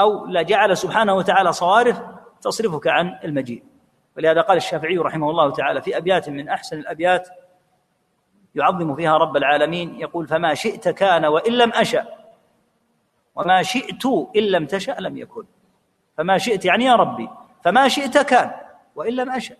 أو 0.00 0.26
لجعل 0.26 0.76
سبحانه 0.76 1.14
وتعالى 1.14 1.52
صوارف 1.52 2.02
تصرفك 2.40 2.86
عن 2.86 3.18
المجيء. 3.24 3.64
ولهذا 4.16 4.40
قال 4.40 4.56
الشافعي 4.56 4.98
رحمه 4.98 5.30
الله 5.30 5.50
تعالى 5.52 5.82
في 5.82 5.96
أبيات 5.96 6.28
من 6.28 6.48
أحسن 6.48 6.78
الأبيات 6.78 7.28
يعظم 8.54 8.94
فيها 8.94 9.16
رب 9.16 9.36
العالمين 9.36 10.00
يقول 10.00 10.28
فما 10.28 10.54
شئت 10.54 10.88
كان 10.88 11.24
وإن 11.24 11.52
لم 11.52 11.72
أشأ 11.72 12.06
وما 13.34 13.62
شئت 13.62 14.06
إن 14.36 14.42
لم 14.42 14.66
تشأ 14.66 14.96
لم 15.00 15.16
يكن. 15.16 15.44
فما 16.18 16.38
شئت 16.38 16.64
يعني 16.64 16.84
يا 16.84 16.94
ربي 16.94 17.28
فما 17.64 17.88
شئت 17.88 18.18
كان 18.18 18.50
وإن 18.94 19.12
لم 19.12 19.30
أشأ. 19.30 19.56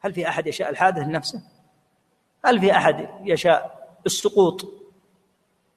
هل 0.00 0.12
في 0.12 0.28
أحد 0.28 0.46
يشاء 0.46 0.70
الحادث 0.70 1.02
لنفسه؟ 1.02 1.42
هل 2.44 2.60
في 2.60 2.76
أحد 2.76 3.08
يشاء 3.24 3.88
السقوط؟ 4.06 4.83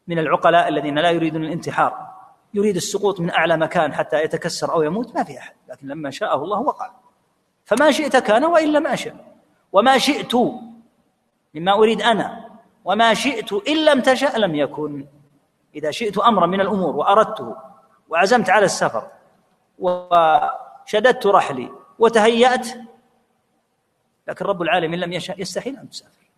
من 0.07 0.19
العقلاء 0.19 0.67
الذين 0.67 0.99
لا 0.99 1.11
يريدون 1.11 1.43
الانتحار. 1.43 2.07
يريد 2.53 2.75
السقوط 2.75 3.19
من 3.19 3.29
أعلى 3.29 3.57
مكان 3.57 3.93
حتى 3.93 4.23
يتكسر 4.23 4.73
أو 4.73 4.83
يموت 4.83 5.15
ما 5.15 5.23
في 5.23 5.37
أحد. 5.37 5.55
لكن 5.69 5.87
لما 5.87 6.11
شاءه 6.11 6.43
الله 6.43 6.59
وقع. 6.59 6.91
فما 7.65 7.91
شئت 7.91 8.17
كان 8.17 8.45
وإن 8.45 8.73
لم 8.73 8.87
أشأ. 8.87 9.15
وما 9.71 9.97
شئت 9.97 10.35
مما 11.53 11.73
أريد 11.73 12.01
أنا. 12.01 12.49
وما 12.85 13.13
شئت 13.13 13.53
إن 13.53 13.85
لم 13.85 14.01
تشأ 14.01 14.37
لم 14.37 14.55
يكن. 14.55 15.05
إذا 15.75 15.91
شئت 15.91 16.17
أمرا 16.17 16.45
من 16.45 16.61
الأمور 16.61 16.95
وأردته 16.95 17.55
وعزمت 18.09 18.49
على 18.49 18.65
السفر 18.65 19.07
وشددت 19.79 21.27
رحلي 21.27 21.71
وتهيأت 21.99 22.67
لكن 24.27 24.45
رب 24.45 24.61
العالمين 24.61 24.99
لم 24.99 25.13
يشاء 25.13 25.41
يستحيل 25.41 25.77
أن 25.77 25.89
تسافر. 25.89 26.31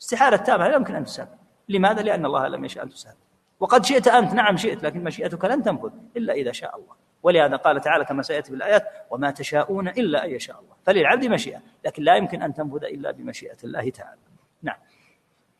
استحالة 0.00 0.36
تامة 0.36 0.68
لا 0.68 0.74
يمكن 0.74 0.94
أن 0.94 1.04
تسافر. 1.04 1.36
لماذا؟ 1.68 2.02
لأن 2.02 2.26
الله 2.26 2.48
لم 2.48 2.64
يشاء 2.64 2.84
أن 2.84 2.90
تسافر 2.90 3.16
وقد 3.60 3.84
شئت 3.84 4.08
أنت 4.08 4.32
نعم 4.32 4.56
شئت 4.56 4.82
لكن 4.82 5.04
مشيئتك 5.04 5.44
لن 5.44 5.62
تنفذ 5.62 5.90
إلا 6.16 6.32
إذا 6.32 6.52
شاء 6.52 6.76
الله. 6.76 6.94
ولهذا 7.22 7.56
قال 7.56 7.80
تعالى 7.80 8.04
كما 8.04 8.22
سيأتي 8.22 8.50
في 8.50 8.56
الآيات 8.56 8.84
وما 9.10 9.30
تشاءون 9.30 9.88
إلا 9.88 10.24
أن 10.24 10.30
يشاء 10.30 10.56
الله. 10.60 10.74
فللعبد 10.86 11.24
مشيئة 11.24 11.60
لكن 11.84 12.02
لا 12.02 12.16
يمكن 12.16 12.42
أن 12.42 12.54
تنفذ 12.54 12.84
إلا 12.84 13.10
بمشيئة 13.10 13.56
الله 13.64 13.90
تعالى. 13.90 14.20
نعم. 14.62 14.76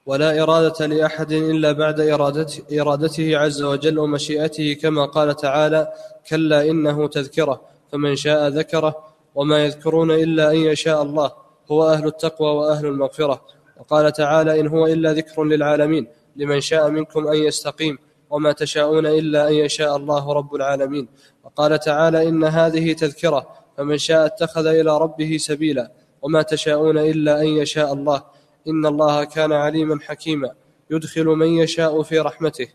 ولا 0.06 0.42
إرادة 0.42 0.86
لأحد 0.86 1.32
إلا 1.32 1.72
بعد 1.72 2.00
إرادته, 2.00 2.80
إرادته 2.80 3.38
عز 3.38 3.62
وجل 3.62 3.98
ومشيئته 3.98 4.72
كما 4.82 5.06
قال 5.06 5.36
تعالى 5.36 5.92
كلا 6.30 6.70
إنه 6.70 7.08
تذكرة 7.08 7.60
فمن 7.92 8.16
شاء 8.16 8.48
ذكره 8.48 9.04
وما 9.34 9.64
يذكرون 9.64 10.10
إلا 10.10 10.50
أن 10.50 10.56
يشاء 10.56 11.02
الله 11.02 11.32
هو 11.70 11.88
أهل 11.88 12.06
التقوى 12.06 12.48
وأهل 12.48 12.86
المغفرة. 12.86 13.55
وقال 13.80 14.12
تعالى 14.12 14.60
إن 14.60 14.66
هو 14.66 14.86
إلا 14.86 15.12
ذكر 15.12 15.44
للعالمين 15.44 16.06
لمن 16.36 16.60
شاء 16.60 16.90
منكم 16.90 17.28
أن 17.28 17.36
يستقيم 17.36 17.98
وما 18.30 18.52
تشاءون 18.52 19.06
إلا 19.06 19.48
أن 19.48 19.54
يشاء 19.54 19.96
الله 19.96 20.32
رب 20.32 20.54
العالمين. 20.54 21.08
وقال 21.44 21.80
تعالى 21.80 22.28
إن 22.28 22.44
هذه 22.44 22.92
تذكرة 22.92 23.46
فمن 23.76 23.98
شاء 23.98 24.26
اتخذ 24.26 24.66
إلى 24.66 24.98
ربه 24.98 25.36
سبيلا 25.36 25.92
وما 26.22 26.42
تشاءون 26.42 26.98
إلا 26.98 27.40
أن 27.40 27.46
يشاء 27.46 27.92
الله. 27.92 28.22
إن 28.68 28.86
الله 28.86 29.24
كان 29.24 29.52
عليما 29.52 29.98
حكيما. 30.02 30.50
يدخل 30.90 31.24
من 31.24 31.46
يشاء 31.46 32.02
في 32.02 32.18
رحمته 32.18 32.68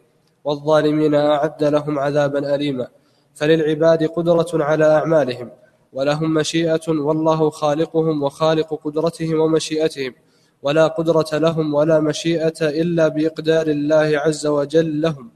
والظالمين 0.43 1.15
أعد 1.15 1.63
لهم 1.63 1.99
عذابا 1.99 2.55
أليما. 2.55 2.87
فللعباد 3.35 4.03
قدرة 4.03 4.63
على 4.63 4.85
أعمالهم 4.85 5.51
ولهم 5.93 6.33
مشيئة 6.33 6.87
والله 6.87 7.49
خالقهم 7.49 8.23
وخالق 8.23 8.73
قدرتهم 8.83 9.39
ومشيئتهم. 9.39 10.13
ولا 10.63 10.87
قدرة 10.87 11.37
لهم 11.37 11.73
ولا 11.73 11.99
مشيئة 11.99 12.61
إلا 12.61 13.07
بإقدار 13.07 13.67
الله 13.67 14.19
عز 14.19 14.47
وجل 14.47 15.01
لهم 15.01 15.31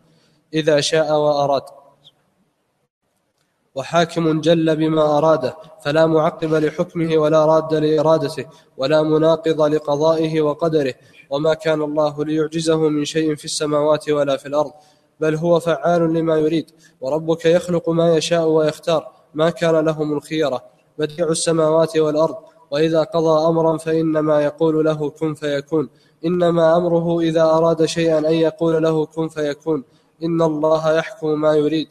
إذا 0.53 0.81
شاء 0.81 1.17
وأراد. 1.17 1.63
وحاكم 3.75 4.41
جل 4.41 4.75
بما 4.75 5.17
أراده 5.17 5.57
فلا 5.83 6.05
معقب 6.05 6.53
لحكمه 6.53 7.17
ولا 7.17 7.45
راد 7.45 7.73
لإرادته 7.73 8.45
ولا 8.77 9.03
مناقض 9.03 9.61
لقضائه 9.61 10.41
وقدره. 10.41 10.93
وما 11.29 11.53
كان 11.53 11.81
الله 11.81 12.25
ليعجزه 12.25 12.77
من 12.89 13.05
شيء 13.05 13.35
في 13.35 13.45
السماوات 13.45 14.09
ولا 14.09 14.37
في 14.37 14.45
الأرض 14.45 14.71
بل 15.19 15.35
هو 15.35 15.59
فعال 15.59 16.13
لما 16.13 16.37
يريد 16.37 16.71
وربك 17.01 17.45
يخلق 17.45 17.89
ما 17.89 18.15
يشاء 18.17 18.45
ويختار. 18.47 19.11
ما 19.33 19.49
كان 19.49 19.85
لهم 19.85 20.13
الخيرة 20.13 20.63
بديع 20.97 21.27
السماوات 21.29 21.97
والأرض. 21.97 22.35
وإذا 22.71 23.03
قضى 23.03 23.47
أمرا 23.47 23.77
فإنما 23.77 24.41
يقول 24.41 24.85
له 24.85 25.09
كن 25.09 25.33
فيكون. 25.33 25.89
إنما 26.25 26.77
أمره 26.77 27.19
إذا 27.19 27.43
أراد 27.43 27.85
شيئا 27.85 28.19
أن 28.19 28.33
يقول 28.33 28.83
له 28.83 29.05
كن 29.05 29.27
فيكون. 29.27 29.83
إن 30.23 30.41
الله 30.41 30.97
يحكم 30.97 31.41
ما 31.41 31.53
يريد 31.53 31.87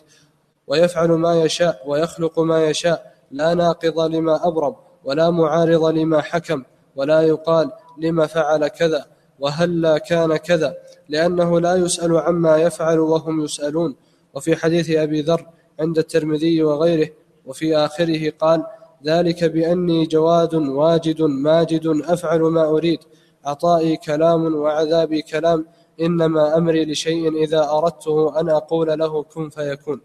ويفعل 0.66 1.09
ما 1.09 1.42
يشاء 1.42 1.82
ويخلق 1.86 2.38
ما 2.38 2.64
يشاء. 2.64 3.14
لا 3.30 3.55
ناقض 3.55 4.01
لما 4.01 4.48
أبرم 4.48 4.76
ولا 5.05 5.30
معارض 5.30 5.84
لما 5.84 6.20
حكم 6.20 6.62
ولا 6.96 7.20
يقال 7.22 7.70
لما 7.98 8.26
فعل 8.26 8.68
كذا 8.68 9.07
وهلا 9.38 9.98
كان 9.98 10.36
كذا 10.36 10.74
لأنه 11.09 11.61
لا 11.61 11.74
يسأل 11.76 12.16
عما 12.16 12.57
يفعل 12.57 12.98
وهم 12.98 13.44
يسألون. 13.44 13.96
وفي 14.34 14.57
حديث 14.57 14.90
أبي 14.90 15.20
ذر 15.20 15.46
عند 15.80 15.98
الترمذي 15.98 16.62
وغيره 16.62 17.11
وفي 17.46 17.76
آخره 17.76 18.32
قال 18.38 18.64
ذلك 19.07 19.44
بأني 19.44 20.07
جواد 20.07 20.55
واجد 20.55 21.22
ماجد 21.22 21.86
أفعل 21.86 22.40
ما 22.40 22.64
أريد. 22.64 23.00
عطائي 23.44 23.96
كلام 23.96 24.55
وعذابي 24.55 25.22
كلام. 25.22 25.66
إنما 26.00 26.57
أمري 26.57 26.84
لشيء 26.84 27.32
إذا 27.44 27.70
أردته 27.70 28.40
أن 28.40 28.50
أقول 28.50 28.98
له 28.98 29.22
كن 29.22 29.48
فيكون. 29.48 30.00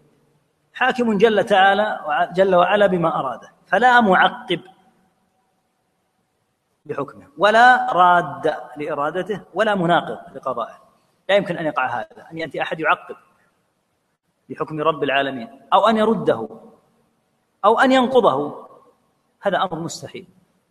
حاكم 0.72 1.18
جل 1.18 1.44
تعالى 1.44 1.98
جل 2.34 2.54
وعلا 2.54 2.86
بما 2.86 3.20
أراده. 3.20 3.48
فلا 3.66 4.00
معقب 4.00 4.60
بحكمه 6.86 7.26
ولا 7.38 7.92
راد 7.92 8.54
لإرادته 8.76 9.40
ولا 9.54 9.74
مناقض 9.74 10.36
لقضائه. 10.36 10.78
لا 11.28 11.36
يمكن 11.36 11.56
أن 11.56 11.66
يقع 11.66 11.86
هذا 11.86 12.26
أن 12.32 12.38
يأتي 12.38 12.62
أحد 12.62 12.80
يعقب 12.80 13.16
بحكم 14.48 14.80
رب 14.80 15.02
العالمين 15.02 15.48
أو 15.72 15.88
أن 15.88 15.96
يرده 15.96 16.48
أو 17.64 17.80
أن 17.80 17.92
ينقضه. 17.92 18.69
هذا 19.40 19.58
أمر 19.62 19.78
مستحيل. 19.78 20.26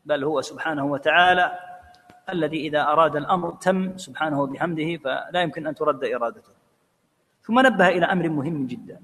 بل 0.06 0.24
هو 0.24 0.42
سبحانه 0.42 0.86
وتعالى 0.86 1.60
الذي 2.30 2.68
إذا 2.68 2.82
أراد 2.82 3.16
الأمر 3.16 3.52
تم 3.52 3.98
سبحانه 3.98 4.42
وبحمده 4.42 4.98
فلا 4.98 5.42
يمكن 5.42 5.68
أن 5.68 5.76
ترد 5.76 6.04
إرادته. 6.04 6.54
ثم 7.42 7.60
نبه 7.60 7.88
إلى 7.88 8.06
أمر 8.06 8.30
مهم 8.30 8.68
جدا. 8.68 9.02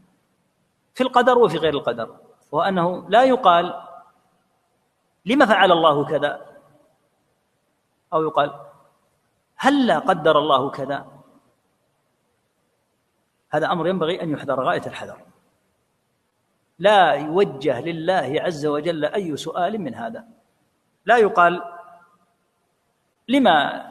في 0.93 1.03
القدر 1.03 1.37
وفي 1.37 1.57
غير 1.57 1.73
القدر 1.73 2.17
وهو 2.51 2.61
أنه 2.61 3.09
لا 3.09 3.23
يقال 3.23 3.83
لما 5.25 5.45
فعل 5.45 5.71
الله 5.71 6.05
كذا 6.05 6.45
أو 8.13 8.23
يقال 8.23 8.59
هل 9.55 9.87
لا 9.87 9.99
قدر 9.99 10.39
الله 10.39 10.69
كذا. 10.69 11.05
هذا 13.49 13.71
أمر 13.71 13.87
ينبغي 13.87 14.21
أن 14.21 14.29
يحذر 14.29 14.63
غاية 14.63 14.85
الحذر. 14.85 15.17
لا 16.79 17.13
يوجه 17.13 17.81
لله 17.81 18.41
عز 18.41 18.65
وجل 18.65 19.05
أي 19.05 19.37
سؤال 19.37 19.81
من 19.81 19.95
هذا. 19.95 20.25
لا 21.05 21.17
يقال 21.17 21.61
لما 23.27 23.85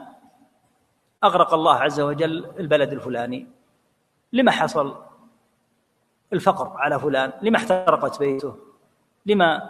أغرق 1.23 1.53
الله 1.53 1.75
عز 1.75 1.99
وجل 1.99 2.45
البلد 2.59 2.91
الفلاني؟ 2.93 3.47
لما 4.33 4.51
حصل 4.51 4.95
الفقر 6.33 6.77
على 6.77 6.99
فلان؟ 6.99 7.33
لما 7.41 7.57
احترقت 7.57 8.19
بيته؟ 8.19 8.55
لما 9.25 9.69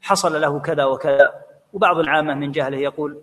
حصل 0.00 0.40
له 0.40 0.58
كذا 0.58 0.84
وكذا؟ 0.84 1.44
وبعض 1.72 1.98
العامة 1.98 2.34
من 2.34 2.52
جهله 2.52 2.76
يقول 2.76 3.22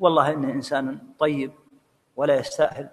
والله 0.00 0.32
إنه 0.32 0.52
إنسان 0.52 0.98
طيب 1.18 1.52
ولا 2.16 2.34
يستاهل. 2.34 2.88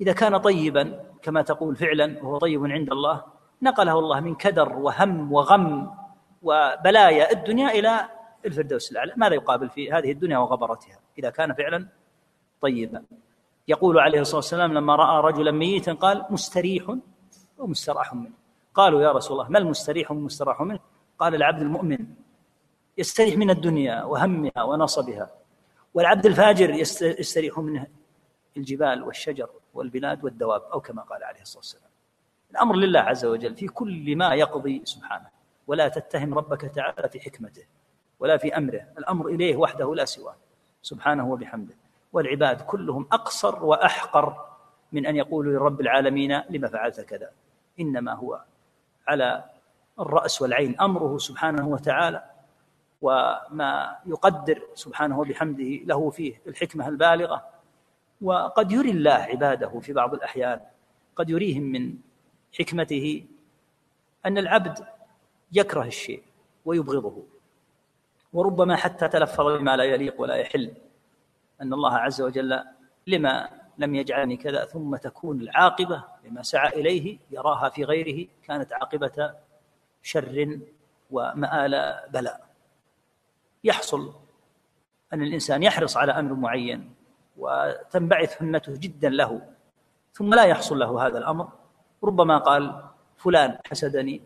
إذا 0.00 0.12
كان 0.12 0.36
طيبا 0.36 1.04
كما 1.22 1.42
تقول 1.42 1.76
فعلا 1.76 2.22
وهو 2.22 2.38
طيب 2.38 2.66
عند 2.66 2.92
الله 2.92 3.39
نقله 3.62 3.98
الله 3.98 4.20
من 4.20 4.34
كدر 4.34 4.72
وهم 4.72 5.32
وغم 5.32 5.94
وبلايا 6.42 7.32
الدنيا 7.32 7.70
إلى 7.70 8.08
الفردوس 8.46 8.92
الأعلى. 8.92 9.12
ماذا 9.16 9.34
يقابل 9.34 9.68
في 9.68 9.92
هذه 9.92 10.12
الدنيا 10.12 10.38
وغبرتها 10.38 10.98
إذا 11.18 11.30
كان 11.30 11.54
فعلا 11.54 11.86
طيبا؟ 12.60 13.04
يقول 13.68 13.98
عليه 13.98 14.20
الصلاة 14.20 14.36
والسلام 14.36 14.74
لما 14.74 14.96
رأى 14.96 15.22
رجلا 15.32 15.50
ميتا 15.50 15.92
قال 15.92 16.26
مستريح 16.30 16.96
ومستراح 17.58 18.14
منه. 18.14 18.30
قالوا 18.74 19.02
يا 19.02 19.12
رسول 19.12 19.40
الله 19.40 19.50
ما 19.50 19.58
المستريح 19.58 20.10
والمستراح 20.10 20.60
منه؟ 20.60 20.80
قال 21.18 21.34
العبد 21.34 21.60
المؤمن 21.60 21.98
يستريح 22.98 23.36
من 23.36 23.50
الدنيا 23.50 24.04
وهمها 24.04 24.62
ونصبها 24.62 25.30
والعبد 25.94 26.26
الفاجر 26.26 26.70
يستريح 27.20 27.58
منه 27.58 27.86
الجبال 28.56 29.02
والشجر 29.02 29.48
والبلاد 29.74 30.24
والدواب 30.24 30.62
أو 30.62 30.80
كما 30.80 31.02
قال 31.02 31.24
عليه 31.24 31.40
الصلاة 31.40 31.58
والسلام. 31.58 31.89
الأمر 32.50 32.76
لله 32.76 33.00
عز 33.00 33.24
وجل 33.24 33.56
في 33.56 33.66
كل 33.68 34.16
ما 34.16 34.34
يقضي 34.34 34.82
سبحانه 34.84 35.28
ولا 35.66 35.88
تتهم 35.88 36.34
ربك 36.34 36.60
تعالى 36.60 37.08
في 37.08 37.20
حكمته 37.20 37.64
ولا 38.20 38.36
في 38.36 38.56
أمره. 38.56 38.86
الأمر 38.98 39.26
إليه 39.26 39.56
وحده 39.56 39.94
لا 39.94 40.04
سواه 40.04 40.36
سبحانه 40.82 41.30
وبحمده. 41.30 41.74
والعباد 42.12 42.60
كلهم 42.60 43.06
أقصر 43.12 43.64
وأحقر 43.64 44.46
من 44.92 45.06
أن 45.06 45.16
يقولوا 45.16 45.52
لرب 45.52 45.80
العالمين 45.80 46.42
لما 46.50 46.68
فعلت 46.68 47.00
كذا. 47.00 47.30
إنما 47.80 48.14
هو 48.14 48.42
على 49.08 49.44
الرأس 50.00 50.42
والعين 50.42 50.80
أمره 50.80 51.18
سبحانه 51.18 51.68
وتعالى 51.68 52.24
وما 53.02 53.96
يقدر 54.06 54.62
سبحانه 54.74 55.20
وبحمده 55.20 55.64
له 55.64 56.10
فيه 56.10 56.40
الحكمة 56.46 56.88
البالغة. 56.88 57.44
وقد 58.22 58.72
يري 58.72 58.90
الله 58.90 59.12
عباده 59.12 59.80
في 59.80 59.92
بعض 59.92 60.14
الأحيان 60.14 60.60
قد 61.16 61.30
يريهم 61.30 61.62
من 61.62 61.94
حكمته 62.58 63.24
أن 64.26 64.38
العبد 64.38 64.86
يكره 65.52 65.84
الشيء 65.84 66.22
ويبغضه 66.64 67.22
وربما 68.32 68.76
حتى 68.76 69.08
تلفظ 69.08 69.46
بما 69.46 69.76
لا 69.76 69.84
يليق 69.84 70.20
ولا 70.20 70.34
يحل 70.34 70.72
أن 71.62 71.72
الله 71.72 71.94
عز 71.96 72.22
وجل 72.22 72.64
لما 73.06 73.48
لم 73.78 73.94
يجعلني 73.94 74.36
كذا 74.36 74.64
ثم 74.64 74.96
تكون 74.96 75.40
العاقبة 75.40 76.04
لما 76.24 76.42
سعى 76.42 76.80
إليه 76.80 77.18
يراها 77.30 77.68
في 77.68 77.84
غيره 77.84 78.28
كانت 78.44 78.72
عاقبة 78.72 79.34
شر 80.02 80.60
ومآل 81.10 82.00
بلاء. 82.12 82.46
يحصل 83.64 84.12
أن 85.12 85.22
الإنسان 85.22 85.62
يحرص 85.62 85.96
على 85.96 86.12
أمر 86.12 86.34
معين 86.34 86.94
وتنبعث 87.36 88.42
همته 88.42 88.76
جدا 88.76 89.08
له 89.08 89.52
ثم 90.12 90.34
لا 90.34 90.44
يحصل 90.44 90.78
له 90.78 91.06
هذا 91.06 91.18
الأمر 91.18 91.48
ربما 92.04 92.38
قال 92.38 92.82
فلان 93.16 93.58
حسدني 93.66 94.22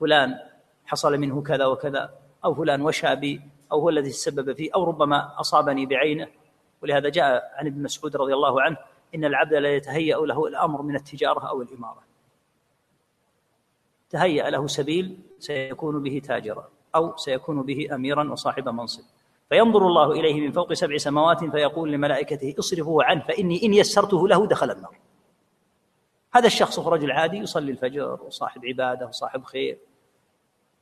فلان 0.00 0.38
حصل 0.86 1.18
منه 1.18 1.42
كذا 1.42 1.66
وكذا 1.66 2.14
أو 2.44 2.54
فلان 2.54 2.82
وشى 2.82 3.16
بي 3.16 3.40
أو 3.72 3.80
هو 3.80 3.88
الذي 3.88 4.10
تسبب 4.10 4.52
فيه 4.52 4.70
أو 4.74 4.84
ربما 4.84 5.40
أصابني 5.40 5.86
بعينه. 5.86 6.28
ولهذا 6.82 7.08
جاء 7.08 7.52
عن 7.56 7.66
ابن 7.66 7.82
مسعود 7.82 8.16
رضي 8.16 8.34
الله 8.34 8.62
عنه 8.62 8.76
إن 9.14 9.24
العبد 9.24 9.54
لا 9.54 9.76
يتهيأ 9.76 10.16
له 10.16 10.46
الأمر 10.46 10.82
من 10.82 10.96
التجارة 10.96 11.48
أو 11.48 11.62
الإمارة. 11.62 12.02
تهيأ 14.10 14.50
له 14.50 14.66
سبيل 14.66 15.18
سيكون 15.38 16.02
به 16.02 16.22
تاجرا 16.24 16.68
أو 16.94 17.16
سيكون 17.16 17.62
به 17.62 17.88
أميرا 17.94 18.32
وصاحب 18.32 18.68
منصب. 18.68 19.04
فينظر 19.48 19.86
الله 19.86 20.12
إليه 20.12 20.40
من 20.40 20.52
فوق 20.52 20.72
سبع 20.72 20.96
سماوات 20.96 21.44
فيقول 21.44 21.92
لملائكته 21.92 22.54
اصرفوه 22.58 23.04
عنه 23.04 23.22
فإني 23.22 23.66
إن 23.66 23.74
يسرته 23.74 24.28
له 24.28 24.46
دخل 24.46 24.70
النار. 24.70 24.94
هذا 26.34 26.46
الشخص 26.46 26.78
هو 26.78 26.88
رجل 26.88 27.12
عادي 27.12 27.36
يصلي 27.36 27.70
الفجر 27.72 28.18
وصاحب 28.26 28.66
عبادة 28.66 29.06
وصاحب 29.06 29.44
خير. 29.44 29.78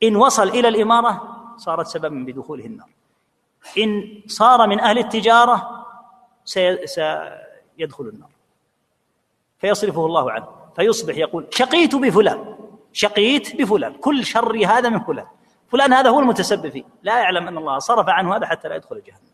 إن 0.03 0.17
وصل 0.17 0.49
إلى 0.49 0.69
الإمارة 0.69 1.39
صارت 1.57 1.87
سببا 1.87 2.25
بدخوله 2.25 2.67
النار. 2.67 2.89
إن 3.79 4.23
صار 4.27 4.67
من 4.67 4.81
أهل 4.81 4.99
التجارة 4.99 5.87
سيدخل 6.45 8.05
النار. 8.05 8.31
فيصرفه 9.59 10.07
الله 10.07 10.33
عنه. 10.33 10.49
فيصبح 10.77 11.17
يقول 11.17 11.47
شقيت 11.51 11.95
بفلان 11.95 12.57
شقيت 12.93 13.57
بفلان 13.57 13.95
كل 13.95 14.25
شري 14.25 14.67
هذا 14.67 14.89
من 14.89 15.01
فلان. 15.01 15.27
فلان 15.69 15.93
هذا 15.93 16.11
هو 16.11 16.21
المتسبب 16.21 16.69
فيه. 16.69 16.85
لا 17.03 17.19
يعلم 17.19 17.49
أن 17.49 17.59
الله 17.59 17.79
صرف 17.79 18.09
عنه 18.09 18.37
هذا 18.37 18.47
حتى 18.47 18.69
لا 18.69 18.77
يدخل 18.77 19.03
جهنم 19.07 19.32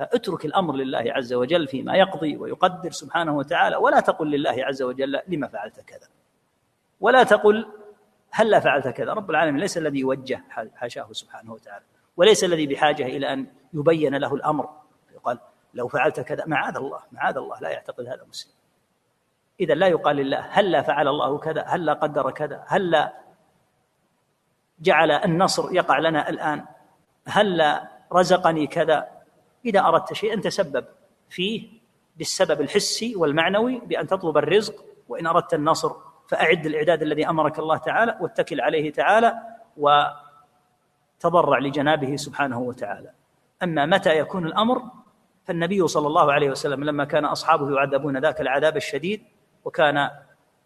فاترك 0.00 0.44
الأمر 0.44 0.74
لله 0.74 1.04
عز 1.06 1.32
وجل 1.32 1.68
فيما 1.68 1.96
يقضي 1.96 2.36
ويقدر 2.36 2.90
سبحانه 2.90 3.36
وتعالى 3.36 3.76
ولا 3.76 4.00
تقل 4.00 4.30
لله 4.30 4.64
عز 4.64 4.82
وجل 4.82 5.20
لما 5.28 5.48
فعلت 5.48 5.80
كذا. 5.80 6.08
ولا 7.00 7.22
تقل 7.22 7.66
هل 8.30 8.50
لا 8.50 8.60
فعلت 8.60 8.88
كذا. 8.88 9.12
رب 9.12 9.30
العالمين 9.30 9.60
ليس 9.60 9.78
الذي 9.78 9.98
يوجه 9.98 10.44
حاشاه 10.74 11.12
سبحانه 11.12 11.52
وتعالى 11.52 11.84
وليس 12.16 12.44
الذي 12.44 12.66
بحاجة 12.66 13.06
إلى 13.06 13.32
أن 13.32 13.46
يبين 13.74 14.14
له 14.14 14.34
الأمر. 14.34 14.68
يقال 15.14 15.38
لو 15.74 15.88
فعلت 15.88 16.20
كذا 16.20 16.44
معاذ 16.46 16.76
الله 16.76 17.00
معاذ 17.12 17.36
الله 17.36 17.60
لا 17.60 17.68
يعتقد 17.68 18.06
هذا 18.06 18.24
مسلم. 18.28 18.52
إذا 19.60 19.74
لا 19.74 19.86
يقال 19.86 20.16
لله 20.16 20.38
هل 20.50 20.70
لا 20.70 20.82
فعل 20.82 21.08
الله 21.08 21.38
كذا 21.38 21.62
هل 21.62 21.84
لا 21.84 21.92
قدر 21.92 22.30
كذا 22.30 22.64
هل 22.66 22.90
لا 22.90 23.12
جعل 24.80 25.10
النصر 25.10 25.72
يقع 25.72 25.98
لنا 25.98 26.28
الآن 26.28 26.64
هل 27.26 27.56
لا 27.56 27.88
رزقني 28.12 28.66
كذا. 28.66 29.19
إذا 29.64 29.80
أردت 29.80 30.12
شيئا 30.12 30.40
تسبب 30.40 30.84
فيه 31.28 31.68
بالسبب 32.16 32.60
الحسي 32.60 33.16
والمعنوي 33.16 33.78
بأن 33.78 34.06
تطلب 34.06 34.36
الرزق 34.36 34.84
وإن 35.08 35.26
أردت 35.26 35.54
النصر 35.54 35.92
فأعد 36.28 36.66
الإعداد 36.66 37.02
الذي 37.02 37.28
أمرك 37.28 37.58
الله 37.58 37.76
تعالى 37.76 38.18
واتكل 38.20 38.60
عليه 38.60 38.92
تعالى 38.92 39.34
وتضرع 39.76 41.58
لجنابه 41.58 42.16
سبحانه 42.16 42.60
وتعالى. 42.60 43.10
أما 43.62 43.86
متى 43.86 44.18
يكون 44.18 44.46
الأمر؟ 44.46 44.82
فالنبي 45.44 45.88
صلى 45.88 46.06
الله 46.06 46.32
عليه 46.32 46.50
وسلم 46.50 46.84
لما 46.84 47.04
كان 47.04 47.24
أصحابه 47.24 47.76
يعذبون 47.76 48.16
ذاك 48.16 48.40
العذاب 48.40 48.76
الشديد 48.76 49.22
وكان 49.64 50.10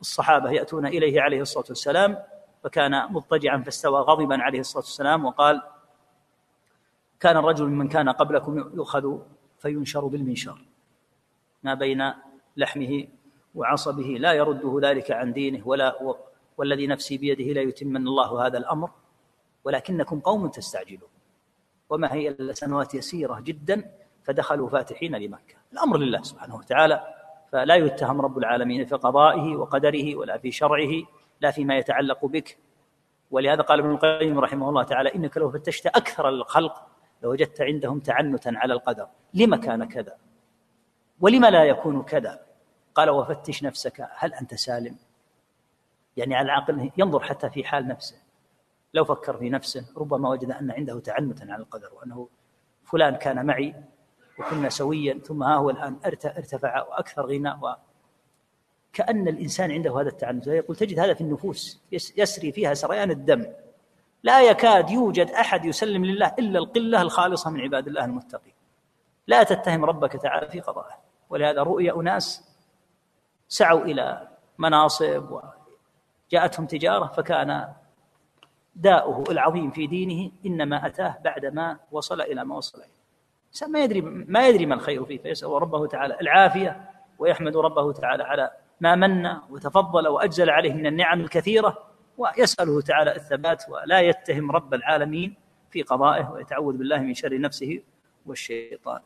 الصحابة 0.01 0.51
يأتون 0.51 0.86
إليه 0.86 1.20
عليه 1.20 1.40
الصلاة 1.40 1.64
والسلام 1.68 2.18
فكان 2.64 3.12
مضطجعا 3.12 3.62
فاستوى 3.62 4.01
غضبا 4.01 4.42
عليه 4.42 4.61
الصلاة 4.61 4.84
والسلام 4.84 5.24
وقال 5.24 5.62
كان 7.20 7.36
الرجل 7.36 7.66
من 7.66 7.88
كان 7.88 8.08
قبلكم 8.08 8.58
يؤخذ 8.58 9.18
فينشر 9.58 10.06
بالمنشار. 10.06 10.60
ما 11.62 11.74
بين 11.74 12.12
لحمه 12.56 13.06
وعصبه 13.54 14.02
لا 14.02 14.32
يرده 14.32 14.78
ذلك 14.82 15.10
عن 15.10 15.32
دينه 15.32 15.68
ولا 15.68 16.16
والذي 16.56 16.86
نفسي 16.86 17.18
بيده 17.18 17.44
لا 17.44 17.60
يتمن 17.60 17.96
الله 17.96 18.46
هذا 18.46 18.58
الأمر 18.58 18.90
ولكنكم 19.64 20.20
قوم 20.20 20.48
تستعجلون. 20.48 21.08
وما 21.90 22.12
هي 22.12 22.28
إلا 22.28 22.52
سنوات 22.52 22.94
يسيرة 22.94 23.40
جدا 23.40 23.90
فدخلوا 24.22 24.68
فاتحين 24.68 25.16
لمكه 25.16 25.54
الأمر 25.72 25.96
لله 25.98 26.22
سبحانه 26.22 26.56
وتعالى 26.56 27.14
فلا 27.52 27.74
يتهم 27.74 28.20
رب 28.20 28.38
العالمين 28.38 28.86
في 28.86 28.94
قضائه 28.94 29.56
وقدره 29.56 30.16
ولا 30.16 30.38
في 30.38 30.52
شرعه 30.52 30.90
لا 31.40 31.50
فيما 31.50 31.76
يتعلق 31.78 32.24
بك. 32.26 32.58
ولهذا 33.30 33.62
قال 33.62 33.78
ابن 33.78 33.90
القيم 33.90 34.38
رحمه 34.38 34.68
الله 34.68 34.82
تعالى 34.82 35.14
إنك 35.14 35.36
لو 35.36 35.50
فتشت 35.50 35.86
أكثر 35.86 36.28
الخلق 36.28 36.86
لوجدت 37.24 37.60
عندهم 37.60 38.00
تعنتا 38.00 38.52
على 38.54 38.74
القدر. 38.74 39.08
لما 39.34 39.56
كان 39.56 39.84
كذا؟ 39.88 40.16
ولم 41.20 41.44
لا 41.44 41.64
يكون 41.64 42.02
كذا؟ 42.02 42.40
قال 42.94 43.10
وفتش 43.10 43.62
نفسك 43.62 44.08
هل 44.16 44.34
أنت 44.34 44.54
سالم؟ 44.54 44.96
يعني 46.16 46.34
على 46.34 46.44
العاقل 46.44 46.90
ينظر 46.96 47.20
حتى 47.20 47.50
في 47.50 47.64
حال 47.64 47.88
نفسه. 47.88 48.16
لو 48.94 49.04
فكر 49.04 49.36
في 49.36 49.50
نفسه 49.50 49.86
ربما 49.96 50.28
وجد 50.28 50.50
أن 50.50 50.70
عنده 50.70 51.00
تعنتا 51.00 51.44
على 51.44 51.62
القدر 51.62 51.94
وأنه 51.94 52.28
فلان 52.84 53.16
كان 53.16 53.46
معي 53.46 53.74
وكنا 54.38 54.68
سويا 54.68 55.18
ثم 55.18 55.42
ها 55.42 55.54
هو 55.54 55.70
الآن 55.70 55.96
ارتفع 56.06 56.82
وأكثر 56.82 57.26
غنى 57.26 57.50
و. 57.50 57.74
كأن 58.92 59.28
الإنسان 59.28 59.70
عنده 59.70 60.00
هذا 60.00 60.08
التعنت. 60.08 60.46
يقول 60.46 60.76
تجد 60.76 60.98
هذا 60.98 61.14
في 61.14 61.20
النفوس 61.20 61.82
يسري 61.92 62.52
فيها 62.52 62.74
سريان 62.74 63.10
الدم. 63.10 63.46
لا 64.24 64.42
يكاد 64.42 64.90
يوجد 64.90 65.30
أحد 65.30 65.64
يسلم 65.64 66.04
لله 66.04 66.34
إلا 66.38 66.58
القلة 66.58 67.02
الخالصة 67.02 67.50
من 67.50 67.60
عباد 67.60 67.86
الله 67.86 68.04
المتقين. 68.04 68.52
لا 69.26 69.42
تتهم 69.42 69.84
ربك 69.84 70.12
تعالى 70.12 70.48
في 70.48 70.60
قضائه. 70.60 70.98
ولهذا 71.30 71.62
رؤي 71.62 71.92
أناس 71.92 72.48
سعوا 73.48 73.84
إلى 73.84 74.28
مناصب 74.58 75.40
وجاءتهم 76.30 76.66
تجارة 76.66 77.06
فكان 77.06 77.68
داؤه 78.74 79.24
العظيم 79.30 79.70
في 79.70 79.86
دينه 79.86 80.30
إنما 80.46 80.86
أتاه 80.86 81.18
بعدما 81.24 81.76
وصل 81.92 82.20
إلى 82.20 82.44
ما 82.44 82.56
وصل 82.56 82.78
إليه. 82.78 82.94
الإنسان 83.44 83.72
ما 83.72 83.84
يدري 83.84 84.00
ما 84.00 84.48
يدري 84.48 84.66
ما 84.66 84.74
الخير 84.74 85.04
فيه 85.04 85.18
فيسأل 85.18 85.50
ربه 85.50 85.86
تعالى 85.86 86.20
العافية 86.20 86.90
ويحمد 87.18 87.56
ربه 87.56 87.92
تعالى 87.92 88.22
على 88.22 88.50
ما 88.80 88.94
من 88.94 89.26
وتفضل 89.50 90.08
وأجزل 90.08 90.50
عليه 90.50 90.72
من 90.72 90.86
النعم 90.86 91.20
الكثيرة. 91.20 91.93
ويسأله 92.18 92.80
تعالى 92.80 93.16
الثبات 93.16 93.64
ولا 93.68 94.00
يتهم 94.00 94.50
رب 94.50 94.74
العالمين 94.74 95.34
في 95.70 95.82
قضائه 95.82 96.30
ويتعوذ 96.30 96.76
بالله 96.76 96.98
من 96.98 97.14
شر 97.14 97.40
نفسه 97.40 97.82
والشيطان. 98.26 99.00